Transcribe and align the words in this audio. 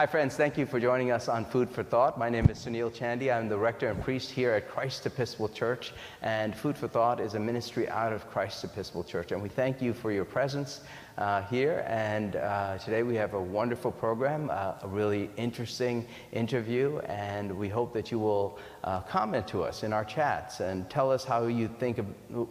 Hi, 0.00 0.06
friends. 0.06 0.34
Thank 0.34 0.56
you 0.56 0.64
for 0.64 0.80
joining 0.80 1.10
us 1.10 1.28
on 1.28 1.44
Food 1.44 1.70
for 1.70 1.82
Thought. 1.82 2.18
My 2.18 2.30
name 2.30 2.48
is 2.48 2.64
Sunil 2.64 2.90
Chandy. 2.90 3.30
I'm 3.30 3.50
the 3.50 3.58
rector 3.58 3.90
and 3.90 4.02
priest 4.02 4.30
here 4.30 4.52
at 4.52 4.66
Christ 4.66 5.04
Episcopal 5.04 5.50
Church. 5.50 5.92
And 6.22 6.56
Food 6.56 6.78
for 6.78 6.88
Thought 6.88 7.20
is 7.20 7.34
a 7.34 7.38
ministry 7.38 7.86
out 7.86 8.14
of 8.14 8.26
Christ 8.30 8.64
Episcopal 8.64 9.04
Church. 9.04 9.30
And 9.32 9.42
we 9.42 9.50
thank 9.50 9.82
you 9.82 9.92
for 9.92 10.10
your 10.10 10.24
presence 10.24 10.80
uh, 11.18 11.42
here. 11.42 11.84
And 11.86 12.36
uh, 12.36 12.78
today 12.78 13.02
we 13.02 13.14
have 13.16 13.34
a 13.34 13.40
wonderful 13.40 13.92
program, 13.92 14.48
uh, 14.50 14.72
a 14.80 14.88
really 14.88 15.28
interesting 15.36 16.06
interview. 16.32 16.98
And 17.00 17.54
we 17.54 17.68
hope 17.68 17.92
that 17.92 18.10
you 18.10 18.18
will 18.18 18.58
uh, 18.84 19.00
comment 19.00 19.46
to 19.48 19.62
us 19.62 19.82
in 19.82 19.92
our 19.92 20.06
chats 20.06 20.60
and 20.60 20.88
tell 20.88 21.12
us 21.12 21.24
how 21.24 21.44
you 21.44 21.68
think 21.78 21.98
of 21.98 22.06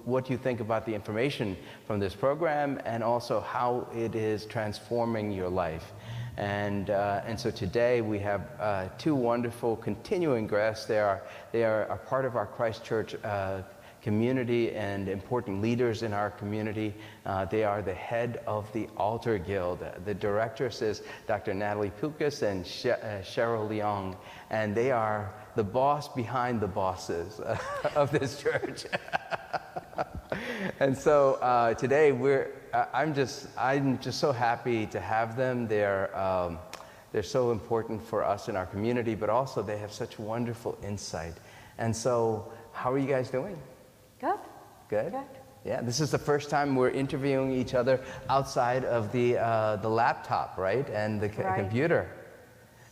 what 0.05 0.29
you 0.29 0.37
think 0.37 0.59
about 0.59 0.85
the 0.85 0.93
information 0.93 1.57
from 1.87 1.99
this 1.99 2.13
program 2.13 2.79
and 2.85 3.03
also 3.03 3.39
how 3.39 3.87
it 3.95 4.13
is 4.13 4.45
transforming 4.45 5.31
your 5.31 5.49
life. 5.49 5.93
And, 6.39 6.89
uh, 6.89 7.21
and 7.25 7.37
so 7.37 7.51
today 7.51 7.99
we 7.99 8.17
have 8.19 8.47
uh, 8.61 8.87
two 8.97 9.13
wonderful 9.13 9.75
continuing 9.75 10.47
guests. 10.47 10.85
They 10.85 10.99
are, 10.99 11.21
they 11.51 11.65
are 11.65 11.83
a 11.83 11.97
part 11.97 12.23
of 12.23 12.37
our 12.37 12.45
Christ 12.45 12.85
Church 12.85 13.13
uh, 13.25 13.63
community 14.01 14.71
and 14.71 15.09
important 15.09 15.61
leaders 15.61 16.01
in 16.01 16.13
our 16.13 16.31
community. 16.31 16.95
Uh, 17.25 17.43
they 17.43 17.65
are 17.65 17.81
the 17.81 17.93
head 17.93 18.41
of 18.47 18.71
the 18.71 18.87
Altar 18.95 19.37
Guild. 19.37 19.83
The 20.05 20.13
directress 20.13 20.81
is 20.81 21.01
Dr. 21.27 21.53
Natalie 21.53 21.91
Pukas 22.01 22.41
and 22.41 22.65
Sh- 22.65 22.85
uh, 22.85 23.21
Cheryl 23.21 23.69
Leong, 23.69 24.15
and 24.49 24.73
they 24.73 24.91
are 24.91 25.33
the 25.55 25.63
boss 25.65 26.07
behind 26.07 26.61
the 26.61 26.67
bosses 26.67 27.41
of 27.97 28.11
this 28.11 28.41
church. 28.41 28.85
and 30.79 30.97
so 30.97 31.35
uh, 31.41 31.73
today 31.73 32.11
we're 32.11 32.51
I'm 32.93 33.13
just 33.13 33.47
I'm 33.57 33.97
just 33.99 34.19
so 34.19 34.31
happy 34.31 34.85
to 34.87 34.99
have 34.99 35.35
them. 35.35 35.67
They're 35.67 36.15
um, 36.17 36.59
they're 37.11 37.23
so 37.23 37.51
important 37.51 38.01
for 38.05 38.23
us 38.23 38.49
in 38.49 38.55
our 38.55 38.65
community, 38.67 39.15
but 39.15 39.29
also 39.29 39.61
they 39.63 39.77
have 39.77 39.91
such 39.91 40.19
wonderful 40.19 40.77
insight. 40.83 41.33
And 41.77 41.95
so, 41.95 42.51
how 42.71 42.91
are 42.91 42.97
you 42.99 43.07
guys 43.07 43.29
doing? 43.29 43.57
Good. 44.21 44.37
Good. 44.89 45.11
Good. 45.11 45.23
Yeah, 45.65 45.81
this 45.81 45.99
is 45.99 46.11
the 46.11 46.17
first 46.19 46.49
time 46.49 46.75
we're 46.75 46.89
interviewing 46.91 47.51
each 47.51 47.73
other 47.73 47.99
outside 48.29 48.85
of 48.85 49.11
the 49.11 49.37
uh, 49.37 49.75
the 49.77 49.89
laptop, 49.89 50.57
right, 50.57 50.87
and 50.89 51.19
the 51.19 51.29
c- 51.31 51.41
Right. 51.41 51.55
computer. 51.59 52.09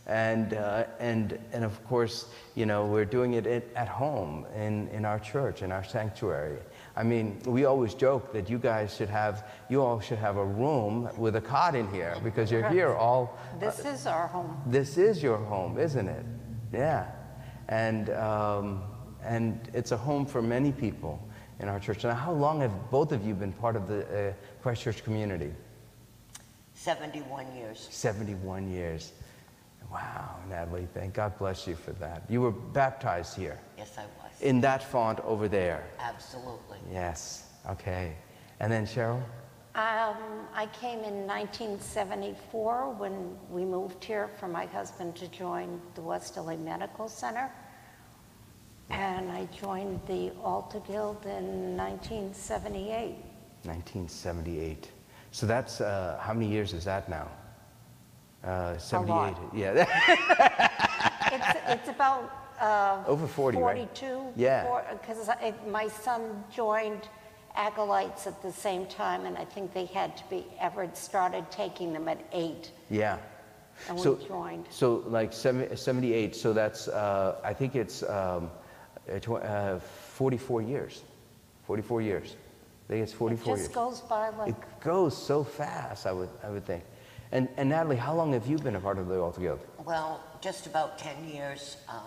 And, 0.06 0.54
uh, 0.54 0.84
and, 1.00 1.38
and 1.52 1.64
of 1.64 1.86
course, 1.86 2.28
you 2.54 2.64
know, 2.64 2.86
we're 2.86 3.04
doing 3.04 3.34
it 3.34 3.46
at, 3.46 3.64
at 3.76 3.88
home 3.88 4.46
in, 4.56 4.88
in 4.88 5.04
our 5.04 5.18
church, 5.18 5.60
in 5.60 5.70
our 5.70 5.84
sanctuary. 5.84 6.56
I 6.98 7.04
mean, 7.04 7.38
we 7.46 7.64
always 7.64 7.94
joke 7.94 8.32
that 8.32 8.50
you 8.50 8.58
guys 8.58 8.96
should 8.96 9.08
have, 9.08 9.46
you 9.70 9.80
all 9.80 10.00
should 10.00 10.18
have 10.18 10.36
a 10.36 10.44
room 10.44 11.08
with 11.16 11.36
a 11.36 11.40
cot 11.40 11.76
in 11.76 11.88
here 11.92 12.16
because 12.24 12.50
you're 12.50 12.68
here 12.70 12.92
all, 12.92 13.38
This 13.60 13.78
is 13.84 14.04
our 14.04 14.26
home. 14.26 14.60
this 14.66 14.98
is 14.98 15.22
your 15.22 15.38
home, 15.38 15.78
isn't 15.78 16.08
it? 16.08 16.26
Yeah. 16.72 17.06
And, 17.68 18.10
um, 18.10 18.82
and 19.22 19.60
it's 19.72 19.92
a 19.92 19.96
home 19.96 20.26
for 20.26 20.42
many 20.42 20.72
people 20.72 21.22
in 21.60 21.68
our 21.68 21.78
church. 21.78 22.02
Now, 22.02 22.14
how 22.14 22.32
long 22.32 22.62
have 22.62 22.90
both 22.90 23.12
of 23.12 23.24
you 23.24 23.32
been 23.32 23.52
part 23.52 23.76
of 23.76 23.86
the 23.86 24.30
uh, 24.30 24.32
Christ 24.60 24.82
Church 24.82 25.04
community? 25.04 25.52
71 26.74 27.54
years. 27.54 27.86
71 27.92 28.72
years. 28.72 29.12
Wow, 29.92 30.34
Natalie, 30.50 30.88
thank 30.94 31.14
God 31.14 31.38
bless 31.38 31.64
you 31.68 31.76
for 31.76 31.92
that. 31.92 32.24
You 32.28 32.40
were 32.40 32.50
baptized 32.50 33.36
here 33.36 33.58
Yes, 33.78 33.94
I 33.96 34.02
was. 34.20 34.27
In 34.40 34.60
that 34.60 34.82
font 34.82 35.20
over 35.20 35.48
there. 35.48 35.84
Absolutely. 35.98 36.78
Yes, 36.92 37.46
okay. 37.68 38.14
And 38.60 38.70
then 38.72 38.86
Cheryl? 38.86 39.22
Um, 39.74 40.16
I 40.54 40.66
came 40.80 41.00
in 41.04 41.26
1974 41.26 42.94
when 42.94 43.36
we 43.50 43.64
moved 43.64 44.02
here 44.02 44.28
for 44.38 44.48
my 44.48 44.66
husband 44.66 45.14
to 45.16 45.28
join 45.28 45.80
the 45.94 46.00
Westerly 46.00 46.56
Medical 46.56 47.08
Center. 47.08 47.50
And 48.90 49.30
I 49.30 49.46
joined 49.46 50.00
the 50.06 50.32
Altar 50.42 50.80
Guild 50.80 51.24
in 51.26 51.76
1978. 51.76 53.16
1978. 53.64 54.88
So 55.30 55.46
that's, 55.46 55.80
uh, 55.80 56.18
how 56.20 56.32
many 56.32 56.48
years 56.48 56.72
is 56.72 56.84
that 56.84 57.08
now? 57.08 57.28
Uh, 58.42 58.78
78. 58.78 59.10
lot. 59.10 59.50
Yeah, 59.54 59.84
It's, 61.32 61.58
it's 61.66 61.88
about 61.88 62.47
uh, 62.60 63.02
over 63.06 63.26
40, 63.26 63.58
right? 63.58 63.88
42. 63.98 64.32
Yeah. 64.36 64.82
Because 64.92 65.28
my 65.68 65.88
son 65.88 66.44
joined 66.54 67.08
Acolytes 67.56 68.26
at 68.26 68.40
the 68.42 68.52
same 68.52 68.86
time, 68.86 69.24
and 69.24 69.36
I 69.36 69.44
think 69.44 69.72
they 69.74 69.86
had 69.86 70.16
to 70.16 70.24
be, 70.30 70.46
Everett 70.60 70.96
started 70.96 71.50
taking 71.50 71.92
them 71.92 72.08
at 72.08 72.20
eight, 72.32 72.70
Yeah. 72.90 73.18
and 73.88 73.98
So- 73.98 74.12
we 74.14 74.26
joined. 74.26 74.66
So 74.70 75.02
like 75.06 75.32
seven- 75.32 75.76
78, 75.76 76.36
so 76.36 76.52
that's, 76.52 76.88
uh, 76.88 77.40
I 77.42 77.52
think 77.52 77.74
it's 77.74 78.02
um, 78.04 78.50
uh, 79.10 79.32
uh, 79.34 79.78
44 79.80 80.62
years. 80.62 81.02
44 81.66 82.00
years. 82.00 82.36
I 82.88 82.92
think 82.92 83.02
it's 83.02 83.12
44 83.12 83.54
It 83.54 83.58
years. 83.58 83.68
just 83.68 83.74
goes 83.74 84.00
by 84.00 84.30
like, 84.30 84.48
It 84.50 84.80
goes 84.80 85.16
so 85.16 85.44
fast, 85.44 86.06
I 86.06 86.12
would, 86.12 86.30
I 86.42 86.48
would 86.50 86.64
think. 86.64 86.84
And, 87.32 87.46
and 87.58 87.68
Natalie, 87.68 87.96
how 87.96 88.14
long 88.14 88.32
have 88.32 88.46
you 88.46 88.56
been 88.58 88.76
a 88.76 88.80
part 88.80 88.98
of 88.98 89.08
the 89.08 89.20
Altar 89.20 89.40
Guild? 89.40 89.60
Well, 89.84 90.20
just 90.40 90.66
about 90.66 90.96
10 90.98 91.28
years. 91.28 91.76
Um, 91.88 92.04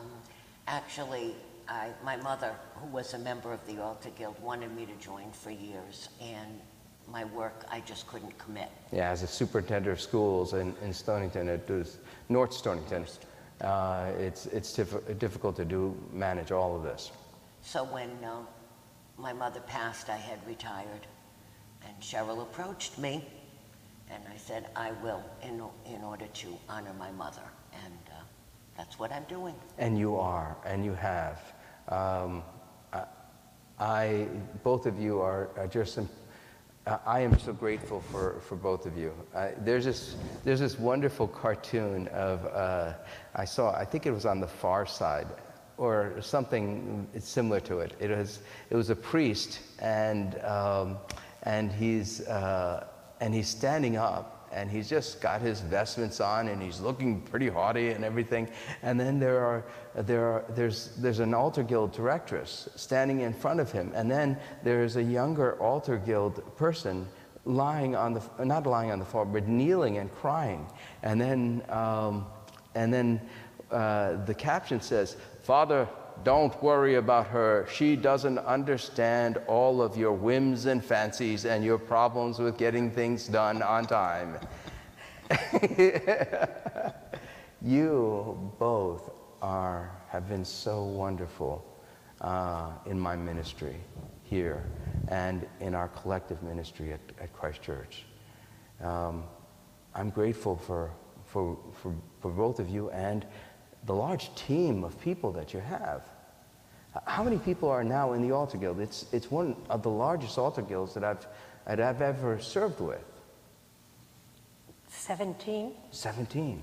actually, 0.68 1.36
I, 1.68 1.90
my 2.04 2.16
mother, 2.18 2.56
who 2.76 2.88
was 2.88 3.14
a 3.14 3.20
member 3.20 3.54
of 3.54 3.66
the 3.68 3.82
Altar 3.82 4.10
Guild, 4.18 4.42
wanted 4.42 4.76
me 4.76 4.86
to 4.86 4.94
join 4.96 5.32
for 5.32 5.52
years, 5.52 6.10
and 6.22 6.60
my 7.08 7.26
work, 7.26 7.66
I 7.70 7.82
just 7.82 8.08
couldn't 8.08 8.38
commit. 8.38 8.70
Yeah, 8.92 9.10
as 9.10 9.24
a 9.24 9.28
superintendent 9.28 9.94
of 9.94 10.02
schools 10.02 10.54
in, 10.54 10.76
in 10.82 10.94
Stonington, 10.94 11.50
it 11.50 11.70
was 11.70 11.98
North 12.30 12.54
Stonington. 12.54 13.06
Uh, 13.62 14.12
it's 14.18 14.48
it's 14.48 14.74
diff- 14.74 15.20
difficult 15.20 15.56
to 15.56 15.66
do 15.66 15.96
manage 16.12 16.52
all 16.52 16.76
of 16.76 16.84
this. 16.84 17.12
So 17.62 17.84
when 17.84 18.10
uh, 18.24 18.38
my 19.18 19.34
mother 19.34 19.60
passed, 19.62 20.10
I 20.10 20.18
had 20.18 20.40
retired, 20.48 21.06
and 21.86 22.00
Cheryl 22.02 22.42
approached 22.42 22.98
me, 22.98 23.24
and 24.10 24.24
I 24.34 24.38
said, 24.38 24.70
I 24.76 24.92
will, 25.04 25.24
in, 25.44 25.64
in 25.86 26.04
order 26.04 26.26
to 26.26 26.58
honor 26.68 26.94
my 26.98 27.12
mother. 27.12 27.44
That's 28.81 28.97
what 28.97 29.12
I'm 29.12 29.25
doing. 29.25 29.53
And 29.78 29.96
you 29.96 30.16
are, 30.18 30.58
and 30.66 30.84
you 30.84 30.94
have. 30.96 31.38
Um, 31.88 32.42
I, 32.92 33.03
I, 33.80 34.28
both 34.64 34.88
of 34.88 35.00
you 35.00 35.22
are, 35.22 35.52
are 35.56 35.68
just. 35.68 36.00
I 37.06 37.20
am 37.20 37.38
so 37.38 37.53
grateful 37.53 38.02
for, 38.12 38.40
for 38.47 38.56
both 38.56 38.88
of 38.88 38.97
you. 38.97 39.14
There's 39.59 39.86
this 39.86 40.16
there's 40.44 40.62
this 40.62 40.80
wonderful 40.80 41.28
cartoon 41.28 42.08
of 42.08 42.44
uh, 42.47 42.94
I 43.36 43.46
saw. 43.46 43.72
I 43.72 43.86
think 43.86 44.08
it 44.08 44.12
was 44.12 44.25
on 44.25 44.40
the 44.40 44.47
Far 44.47 44.88
Side, 44.88 45.28
or 45.78 46.16
something 46.20 47.08
similar 47.20 47.59
to 47.59 47.81
it. 47.81 47.94
It 48.00 48.09
was 48.09 48.40
it 48.72 48.75
was 48.75 48.90
a 48.90 48.96
priest, 48.96 49.59
and 49.78 50.40
um, 50.44 50.97
and 51.44 51.72
he's 51.72 52.22
uh, 52.22 52.88
and 53.20 53.31
he's 53.31 53.47
standing 53.47 53.97
up 53.97 54.41
and 54.52 54.70
he's 54.70 54.90
just 54.90 55.22
got 55.22 55.42
his 55.42 55.62
vestments 55.62 56.20
on 56.20 56.50
and 56.50 56.62
he's 56.62 56.80
looking 56.80 57.22
pretty 57.22 57.48
haughty 57.48 57.90
and 57.90 58.03
everything. 58.03 58.50
And 58.84 59.00
then 59.00 59.20
there 59.20 59.40
are, 59.40 59.64
there 59.96 60.26
are, 60.26 60.46
there's, 60.50 60.96
there's 60.98 61.20
an 61.20 61.34
altar 61.34 61.64
guild 61.64 61.92
directress 61.94 62.70
standing 62.76 63.22
in 63.22 63.34
front 63.34 63.59
of 63.59 63.72
him. 63.72 63.92
And 63.96 64.09
then 64.09 64.38
there's 64.64 64.98
a 64.98 65.03
younger 65.03 65.62
altar 65.62 65.98
guild 65.98 66.56
person 66.58 67.08
lying 67.46 67.96
on 67.96 68.14
the, 68.14 68.22
not 68.44 68.66
lying 68.66 68.92
on 68.92 69.00
the 69.00 69.06
floor, 69.06 69.26
but 69.26 69.48
kneeling 69.48 69.98
and 69.98 70.12
crying. 70.12 70.68
And 71.04 71.20
then, 71.20 71.64
um, 71.70 72.26
and 72.76 72.94
then 72.94 73.22
uh, 73.72 74.24
the 74.26 74.34
caption 74.34 74.82
says, 74.82 75.16
Father, 75.42 75.88
don't 76.23 76.62
worry 76.62 76.96
about 76.96 77.28
her. 77.28 77.68
She 77.72 77.96
doesn't 77.96 78.40
understand 78.40 79.38
all 79.47 79.82
of 79.82 79.97
your 79.97 80.14
whims 80.14 80.66
and 80.66 80.84
fancies 80.84 81.46
and 81.46 81.64
your 81.64 81.78
problems 81.78 82.40
with 82.40 82.58
getting 82.58 82.91
things 82.91 83.28
done 83.28 83.62
on 83.62 83.85
time. 83.85 84.38
you 87.62 88.52
both 88.59 89.12
are, 89.41 89.91
have 90.09 90.28
been 90.28 90.46
so 90.46 90.84
wonderful 90.84 91.66
uh, 92.22 92.72
in 92.85 93.00
my 93.00 93.16
ministry 93.16 93.76
here 94.23 94.66
and 95.08 95.47
in 95.59 95.73
our 95.76 95.88
collective 95.90 96.41
ministry 96.44 96.94
at, 96.94 97.02
at 97.20 97.34
Christ 97.34 97.62
Church. 97.62 98.06
Um, 98.82 99.23
I'm 99.94 100.09
grateful 100.09 100.56
for, 100.56 100.91
for, 101.26 101.58
for, 101.73 101.94
for 102.22 102.32
both 102.32 102.59
of 102.59 102.70
you 102.70 102.90
and 102.91 103.26
the 103.85 103.94
large 103.94 104.34
team 104.35 104.84
of 104.84 105.00
people 105.02 105.32
that 105.34 105.53
you 105.53 105.59
have. 105.59 106.03
How 107.05 107.23
many 107.23 107.38
people 107.38 107.70
are 107.70 107.84
now 107.84 108.14
in 108.14 108.22
the 108.22 108.32
Altar 108.32 108.58
Guild? 108.58 108.79
It's, 108.79 109.05
it's 109.14 109.32
one 109.32 109.55
of 109.70 109.82
the 109.82 109.90
largest 109.90 110.38
altar 110.38 110.61
guilds 110.61 110.93
that 110.93 111.03
I've, 111.03 111.26
that 111.66 111.79
I've 111.79 112.02
ever 112.02 112.40
served 112.40 112.82
with. 112.82 113.03
17, 114.90 115.73
17, 115.91 116.61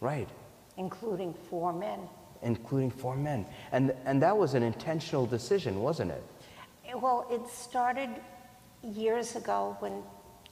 right, 0.00 0.28
including 0.76 1.32
four 1.48 1.72
men. 1.72 1.98
including 2.42 2.90
four 2.90 3.16
men. 3.16 3.46
And, 3.72 3.94
and 4.04 4.20
that 4.22 4.36
was 4.36 4.52
an 4.52 4.62
intentional 4.62 5.24
decision, 5.24 5.80
wasn't 5.80 6.10
it? 6.10 6.22
Well, 6.94 7.26
it 7.30 7.48
started 7.48 8.10
years 8.82 9.34
ago 9.34 9.76
when 9.80 10.02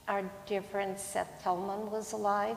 our 0.09 0.25
dear 0.47 0.63
friend 0.63 0.99
Seth 0.99 1.43
Tillman 1.43 1.91
was 1.91 2.13
alive. 2.13 2.57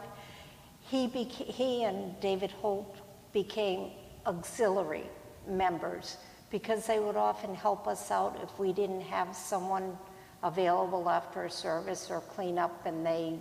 he, 0.79 1.07
he 1.07 1.83
and 1.83 2.17
David 2.21 2.51
Holt 2.51 2.95
became 3.33 3.91
auxiliary 4.25 5.09
members 5.47 6.17
because 6.55 6.87
they 6.87 6.99
would 6.99 7.17
often 7.17 7.53
help 7.53 7.85
us 7.85 8.11
out 8.11 8.39
if 8.41 8.57
we 8.57 8.71
didn't 8.71 9.01
have 9.01 9.35
someone 9.35 9.97
available 10.41 11.09
after 11.09 11.43
a 11.43 11.51
service 11.51 12.09
or 12.09 12.21
clean 12.21 12.57
up 12.57 12.85
and 12.85 13.05
they, 13.05 13.37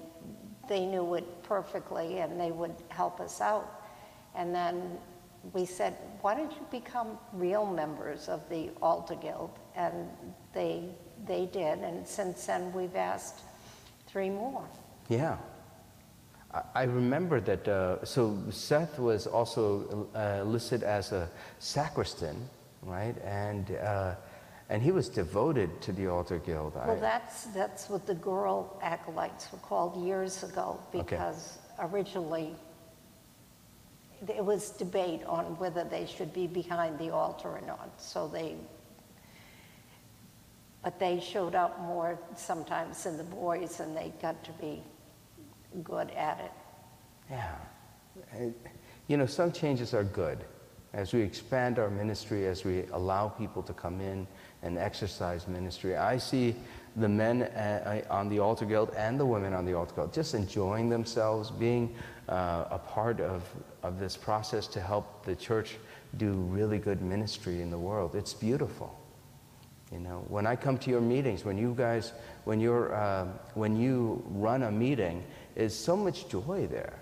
they 0.69 0.85
knew 0.85 1.15
it 1.15 1.25
perfectly 1.45 2.19
and 2.19 2.41
they 2.41 2.51
would 2.51 2.75
help 2.89 3.21
us 3.21 3.41
out. 3.41 3.83
And 4.35 4.53
then 4.53 4.99
we 5.53 5.65
said, 5.65 5.97
why 6.23 6.35
don't 6.35 6.51
you 6.51 6.67
become 6.73 7.17
real 7.33 7.65
members 7.65 8.29
of 8.29 8.41
the 8.49 8.71
Altar 8.83 9.15
Guild? 9.15 9.61
And 9.77 10.09
they, 10.53 10.83
they 11.25 11.47
did, 11.47 11.79
and 11.79 12.05
since 12.05 12.47
then 12.47 12.73
we've 12.73 12.97
asked 12.97 13.43
three 14.09 14.29
more. 14.31 14.65
Yeah. 15.09 15.37
I- 16.53 16.63
I 16.75 16.83
remember 16.83 17.41
that, 17.43 17.69
uh, 17.69 18.05
so 18.05 18.37
Seth 18.51 18.99
was 18.99 19.29
also 19.29 20.09
uh, 20.17 20.43
listed 20.43 20.83
as 20.83 21.13
a 21.13 21.29
sacristan, 21.61 22.49
right? 22.85 23.17
And, 23.23 23.71
uh, 23.77 24.15
and 24.69 24.83
he 24.83 24.93
was 24.93 25.09
devoted 25.09 25.81
to 25.83 25.93
the 25.93 26.07
Altar 26.07 26.39
Guild. 26.39 26.77
I- 26.77 26.87
Well, 26.87 27.01
that's, 27.01 27.45
that's 27.47 27.89
what 27.89 28.07
the 28.07 28.15
girl 28.15 28.79
acolytes 28.83 29.51
were 29.53 29.59
called 29.59 29.97
years 30.05 30.43
ago, 30.43 30.81
Okay. 30.95 31.01
because 31.01 31.59
originally 31.79 32.55
it 34.29 34.45
was 34.45 34.71
debate 34.71 35.23
on 35.25 35.59
whether 35.59 35.85
they 35.85 36.07
should 36.07 36.33
be 36.33 36.47
behind 36.47 36.99
the 36.99 37.11
altar 37.11 37.49
or 37.49 37.61
not, 37.67 37.91
so 38.01 38.27
they, 38.29 38.57
but 40.83 40.99
they 40.99 41.21
showed 41.21 41.55
up 41.55 41.79
more 41.81 42.19
sometimes 42.37 43.05
than 43.05 43.17
the 43.19 43.25
boys, 43.25 43.81
and 43.81 43.95
they 43.97 44.13
got 44.23 44.43
to 44.45 44.53
be 44.53 44.83
good 45.83 46.11
at 46.13 46.41
it. 46.41 46.53
Yeah. 47.31 47.55
You 49.09 49.17
know, 49.17 49.27
some 49.27 49.53
changes 49.53 49.93
are 49.93 50.05
good. 50.05 50.45
As 50.95 51.13
we 51.13 51.23
expand 51.23 51.79
our 51.79 51.91
ministry, 51.91 52.47
as 52.47 52.65
we 52.65 52.85
allow 52.93 53.29
people 53.29 53.63
to 53.65 53.73
come 53.73 54.01
in 54.01 54.27
and 54.63 54.79
exercise 54.79 55.49
ministry, 55.49 55.97
I 55.97 56.19
see 56.19 56.55
the 56.97 57.09
men 57.09 57.43
uh, 57.43 58.03
on 58.09 58.29
the 58.29 58.39
Altar 58.39 58.65
Guild 58.65 58.95
and 58.97 59.19
the 59.19 59.27
women 59.27 59.53
on 59.53 59.65
the 59.65 59.75
Altar 59.75 59.95
Guild 59.97 60.15
just 60.15 60.35
enjoying 60.35 60.89
themselves, 60.89 61.51
being 61.51 61.95
uh, 62.29 62.67
a 62.71 62.79
part 62.79 63.21
of, 63.21 63.43
of 63.83 63.99
this 63.99 64.17
process 64.17 64.69
to 64.69 64.81
help 64.81 65.25
the 65.27 65.35
church 65.35 65.77
do 66.17 66.31
really 66.33 66.79
good 66.79 67.03
ministry 67.03 67.61
in 67.61 67.71
the 67.71 67.79
world. 67.79 68.15
It's 68.15 68.33
beautiful. 68.33 68.97
You 69.93 69.99
know, 69.99 70.25
when 70.29 70.47
I 70.47 70.57
come 70.57 70.79
to 70.79 70.91
your 70.91 71.01
meetings, 71.01 71.45
when 71.45 71.59
you 71.59 71.75
guys, 71.77 72.13
when 72.45 72.61
you're, 72.61 72.95
uh, 72.95 73.27
when 73.55 73.77
you 73.77 74.23
run 74.29 74.63
a 74.63 74.71
meeting, 74.71 75.25
is 75.57 75.77
so 75.77 75.97
much 75.97 76.29
joy 76.29 76.67
there, 76.71 76.95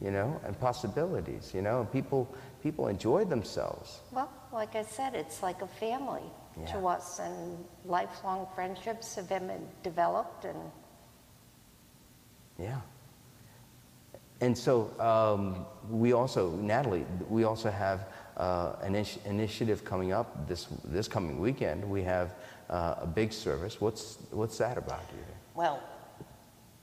you 0.00 0.10
know, 0.10 0.40
and 0.44 0.58
possibilities. 0.60 1.52
You 1.54 1.62
know, 1.62 1.80
and 1.80 1.92
people, 1.92 2.32
people 2.62 2.88
enjoy 2.88 3.24
themselves. 3.24 4.00
Well, 4.12 4.30
like 4.52 4.76
I 4.76 4.82
said, 4.82 5.14
it's 5.14 5.42
like 5.42 5.62
a 5.62 5.66
family 5.66 6.22
to 6.68 6.86
us, 6.86 7.18
and 7.18 7.64
lifelong 7.84 8.46
friendships 8.54 9.14
have 9.14 9.28
been 9.28 9.50
developed, 9.82 10.44
and 10.44 10.58
Yeah. 12.58 12.80
And 14.42 14.56
so 14.56 14.90
um, 15.00 15.66
we 15.90 16.12
also, 16.12 16.50
Natalie, 16.56 17.04
we 17.28 17.44
also 17.44 17.70
have 17.70 18.08
uh, 18.36 18.76
an 18.82 18.94
initi- 18.94 19.24
initiative 19.26 19.84
coming 19.84 20.12
up 20.12 20.48
this 20.48 20.66
this 20.84 21.08
coming 21.08 21.38
weekend. 21.40 21.84
We 21.84 22.02
have 22.02 22.34
uh, 22.70 22.94
a 23.02 23.06
big 23.06 23.32
service. 23.32 23.80
What's 23.80 24.18
what's 24.30 24.58
that 24.58 24.78
about? 24.78 25.08
Do 25.10 25.16
you 25.16 25.24
think? 25.24 25.38
Well, 25.54 25.82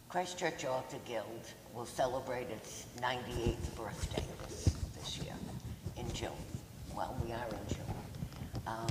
Christ 0.10 0.38
Church 0.38 0.66
Altar 0.66 0.98
Guild 1.06 1.46
will 1.74 1.86
celebrate 1.86 2.50
its 2.50 2.86
98th 3.02 3.76
birthday 3.76 4.24
this, 4.48 4.76
this 4.96 5.18
year 5.20 5.37
June. 6.18 6.32
Well, 6.96 7.16
we 7.24 7.32
are 7.32 7.46
in 7.52 7.76
June. 7.76 8.64
Um, 8.66 8.88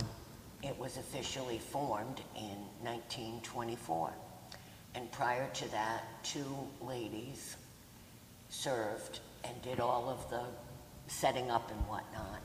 it 0.63 0.79
was 0.79 0.97
officially 0.97 1.59
formed 1.59 2.21
in 2.37 2.57
1924. 2.85 4.13
And 4.95 5.11
prior 5.11 5.51
to 5.55 5.69
that, 5.73 6.05
two 6.23 6.47
ladies 6.81 7.57
served 8.49 9.19
and 9.43 9.61
did 9.63 9.81
all 9.81 10.09
of 10.09 10.31
the 10.31 10.45
setting 11.09 11.51
up 11.51 11.69
and 11.73 11.81
whatnot 11.89 12.41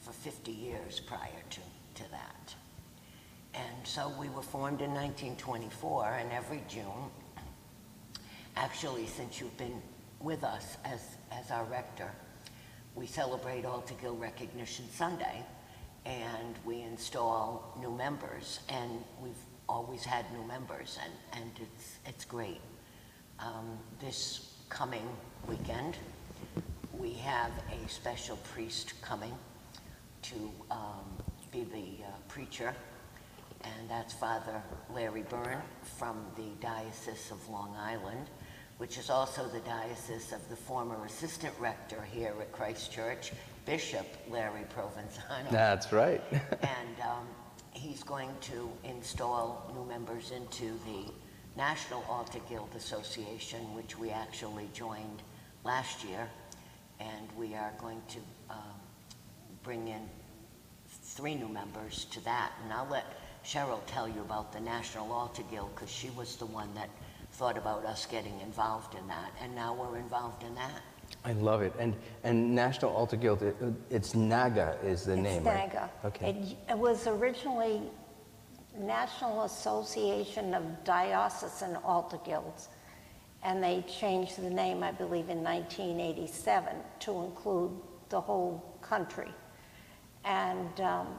for 0.00 0.10
50 0.10 0.50
years 0.50 0.98
prior 0.98 1.42
to, 1.50 1.60
to 2.02 2.10
that. 2.10 2.54
And 3.54 3.86
so 3.86 4.12
we 4.18 4.28
were 4.30 4.42
formed 4.42 4.80
in 4.80 4.92
1924, 4.92 6.18
and 6.20 6.32
every 6.32 6.64
June, 6.68 7.08
actually, 8.56 9.06
since 9.06 9.40
you've 9.40 9.56
been 9.56 9.80
with 10.18 10.42
us 10.42 10.76
as, 10.84 11.02
as 11.30 11.52
our 11.52 11.64
rector, 11.66 12.10
we 12.94 13.06
celebrate 13.06 13.64
Altar 13.64 13.94
Guild 14.00 14.20
Recognition 14.20 14.84
Sunday, 14.92 15.44
and 16.06 16.54
we 16.64 16.82
install 16.82 17.76
new 17.80 17.90
members, 17.90 18.60
and 18.68 19.02
we've 19.20 19.32
always 19.68 20.04
had 20.04 20.30
new 20.32 20.44
members, 20.46 20.98
and, 21.02 21.42
and 21.42 21.50
it's, 21.60 21.96
it's 22.06 22.24
great. 22.24 22.60
Um, 23.40 23.78
this 24.00 24.54
coming 24.68 25.08
weekend, 25.48 25.96
we 26.96 27.14
have 27.14 27.50
a 27.72 27.88
special 27.88 28.36
priest 28.54 28.94
coming 29.02 29.34
to 30.22 30.50
um, 30.70 31.04
be 31.50 31.64
the 31.64 32.04
uh, 32.04 32.10
preacher, 32.28 32.74
and 33.64 33.90
that's 33.90 34.14
Father 34.14 34.62
Larry 34.94 35.22
Byrne 35.22 35.62
from 35.98 36.24
the 36.36 36.50
Diocese 36.60 37.32
of 37.32 37.48
Long 37.48 37.74
Island, 37.76 38.30
which 38.78 38.98
is 38.98 39.10
also 39.10 39.46
the 39.48 39.60
diocese 39.60 40.32
of 40.32 40.48
the 40.48 40.56
former 40.56 41.04
assistant 41.04 41.54
rector 41.60 42.02
here 42.12 42.34
at 42.40 42.52
Christ 42.52 42.92
Church, 42.92 43.32
Bishop 43.66 44.06
Larry 44.28 44.64
Provenzano. 44.76 45.50
That's 45.50 45.92
right. 45.92 46.22
And 46.32 47.00
um, 47.02 47.26
he's 47.72 48.02
going 48.02 48.30
to 48.42 48.70
install 48.84 49.70
new 49.74 49.84
members 49.84 50.32
into 50.32 50.72
the 50.86 51.12
National 51.56 52.04
Altar 52.08 52.40
Guild 52.48 52.70
Association, 52.76 53.60
which 53.74 53.98
we 53.98 54.10
actually 54.10 54.68
joined 54.72 55.22
last 55.62 56.04
year. 56.04 56.28
And 57.00 57.28
we 57.36 57.54
are 57.54 57.72
going 57.80 58.02
to 58.08 58.18
um, 58.50 58.58
bring 59.62 59.88
in 59.88 60.08
three 60.86 61.34
new 61.34 61.48
members 61.48 62.06
to 62.06 62.24
that. 62.24 62.52
And 62.62 62.72
I'll 62.72 62.88
let 62.90 63.04
Cheryl 63.44 63.80
tell 63.86 64.08
you 64.08 64.20
about 64.20 64.52
the 64.52 64.60
National 64.60 65.12
Altar 65.12 65.42
Guild, 65.50 65.74
because 65.74 65.90
she 65.90 66.10
was 66.10 66.36
the 66.36 66.46
one 66.46 66.72
that 66.74 66.88
thought 67.34 67.58
about 67.58 67.84
us 67.84 68.06
getting 68.06 68.40
involved 68.40 68.94
in 68.94 69.06
that. 69.08 69.32
And 69.40 69.54
now 69.54 69.74
we're 69.74 69.98
involved 69.98 70.44
in 70.44 70.54
that. 70.54 70.82
I 71.24 71.32
love 71.32 71.62
it. 71.62 71.72
And 71.78 71.94
and 72.22 72.54
National 72.54 72.92
Altar 72.92 73.16
Guild, 73.16 73.42
it, 73.42 73.56
it's 73.90 74.14
NAGA 74.14 74.78
is 74.82 75.04
the 75.04 75.12
it's 75.12 75.22
name, 75.22 75.44
right? 75.44 75.68
NAGA. 75.68 75.90
Okay. 76.04 76.30
It, 76.30 76.72
it 76.72 76.78
was 76.78 77.06
originally 77.06 77.82
National 78.78 79.44
Association 79.44 80.54
of 80.54 80.62
Diocesan 80.84 81.76
Altar 81.84 82.18
Guilds, 82.24 82.68
and 83.42 83.62
they 83.62 83.82
changed 83.82 84.36
the 84.36 84.50
name, 84.50 84.82
I 84.82 84.92
believe, 84.92 85.28
in 85.28 85.42
1987 85.42 86.76
to 87.00 87.22
include 87.22 87.72
the 88.08 88.20
whole 88.20 88.76
country. 88.80 89.30
And 90.24 90.80
um, 90.80 91.18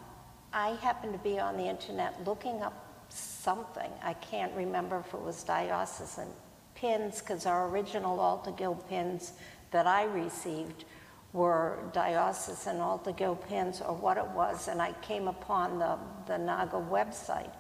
I 0.52 0.70
happened 0.82 1.14
to 1.14 1.20
be 1.20 1.40
on 1.40 1.58
the 1.58 1.66
internet 1.66 2.26
looking 2.26 2.62
up 2.62 2.85
something. 3.10 3.92
I 4.04 4.14
can't 4.14 4.54
remember 4.56 5.04
if 5.06 5.14
it 5.14 5.22
was 5.22 5.44
diocesan 5.44 6.28
pins, 6.76 7.20
because 7.22 7.46
our 7.46 7.70
original 7.70 8.20
Altar 8.20 8.52
Guild 8.52 8.88
pins 8.90 9.34
that 9.72 9.88
I 9.88 10.04
received 10.04 10.86
were 11.34 11.80
diocesan 11.94 12.80
Altar 12.80 13.12
Guild 13.12 13.46
pins 13.48 13.82
or 13.82 13.94
what 13.94 14.18
it 14.18 14.28
was, 14.28 14.68
and 14.68 14.82
I 14.82 14.94
came 15.02 15.28
upon 15.28 15.80
the, 15.80 15.98
the 16.28 16.38
NAGA 16.38 16.78
website. 16.90 17.52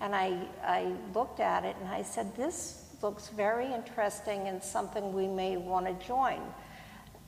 And 0.00 0.14
I, 0.14 0.36
I 0.64 0.92
looked 1.14 1.40
at 1.40 1.64
it 1.64 1.76
and 1.80 1.88
I 1.88 2.02
said, 2.02 2.34
this 2.34 2.86
looks 3.02 3.28
very 3.28 3.72
interesting 3.72 4.48
and 4.48 4.62
something 4.62 5.12
we 5.12 5.28
may 5.28 5.56
want 5.56 5.86
to 5.86 6.06
join. 6.06 6.40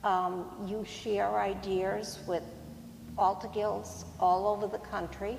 Um, 0.03 0.45
you 0.67 0.85
share 0.85 1.39
ideas 1.39 2.19
with 2.27 2.43
Altar 3.17 3.47
Guilds 3.47 4.05
all 4.19 4.47
over 4.47 4.67
the 4.67 4.77
country. 4.77 5.37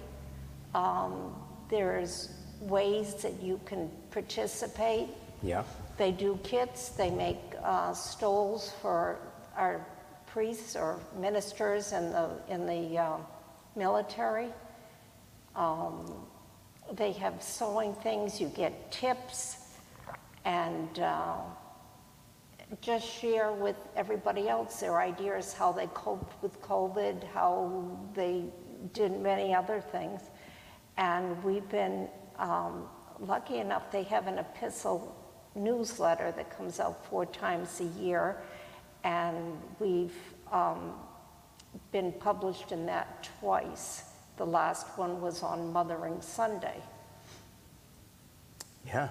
Um, 0.75 1.35
there's 1.69 2.31
ways 2.61 3.15
that 3.23 3.43
you 3.43 3.61
can 3.65 3.91
participate. 4.11 5.09
Yeah. 5.43 5.65
They 5.97 6.13
do 6.13 6.39
kits, 6.43 6.91
they 6.91 7.11
make 7.11 7.39
uh, 7.63 7.93
stoles 7.95 8.73
for 8.83 9.19
our 9.57 9.87
priests 10.27 10.77
or 10.77 11.01
ministers 11.19 11.93
in 11.93 12.13
the, 12.13 12.31
in 12.49 12.67
the 12.67 12.99
uh, 12.99 13.17
military. 13.75 14.49
Um, 15.55 16.27
they 16.93 17.13
have 17.13 17.43
sewing 17.43 17.95
things, 17.95 18.41
you 18.41 18.49
get 18.49 18.93
tips, 18.93 19.57
and 20.45 20.99
uh, 20.99 21.37
just 22.81 23.07
share 23.07 23.53
with 23.53 23.77
everybody 23.97 24.49
else 24.49 24.81
their 24.81 25.01
ideas, 25.01 25.53
how 25.53 25.73
they 25.73 25.87
coped 25.89 26.43
with 26.43 26.61
COVID, 26.61 27.25
how 27.33 27.99
they 28.15 28.45
did 28.93 29.19
many 29.21 29.55
other 29.55 29.81
things. 29.81 30.21
And 30.97 31.43
we've 31.45 31.69
been 31.69 32.09
um, 32.39 32.89
lucky 33.21 33.59
enough, 33.59 33.91
they 33.91 34.03
have 34.05 34.27
an 34.27 34.39
epistle 34.39 35.15
newsletter 35.55 36.33
that 36.33 36.57
comes 36.57 36.81
out 36.81 37.05
four 37.07 37.27
times 37.27 37.81
a 37.81 37.85
year. 38.01 38.37
And 39.05 39.59
we've 39.79 40.17
um, 40.53 40.93
been 41.93 42.13
published 42.13 42.73
in 42.73 42.87
that 42.87 43.29
twice. 43.41 44.05
The 44.37 44.47
last 44.47 44.87
one 44.99 45.21
was 45.21 45.43
on 45.43 45.73
Mothering 45.73 46.21
Sunday. 46.21 46.77
Yeah. 48.87 49.09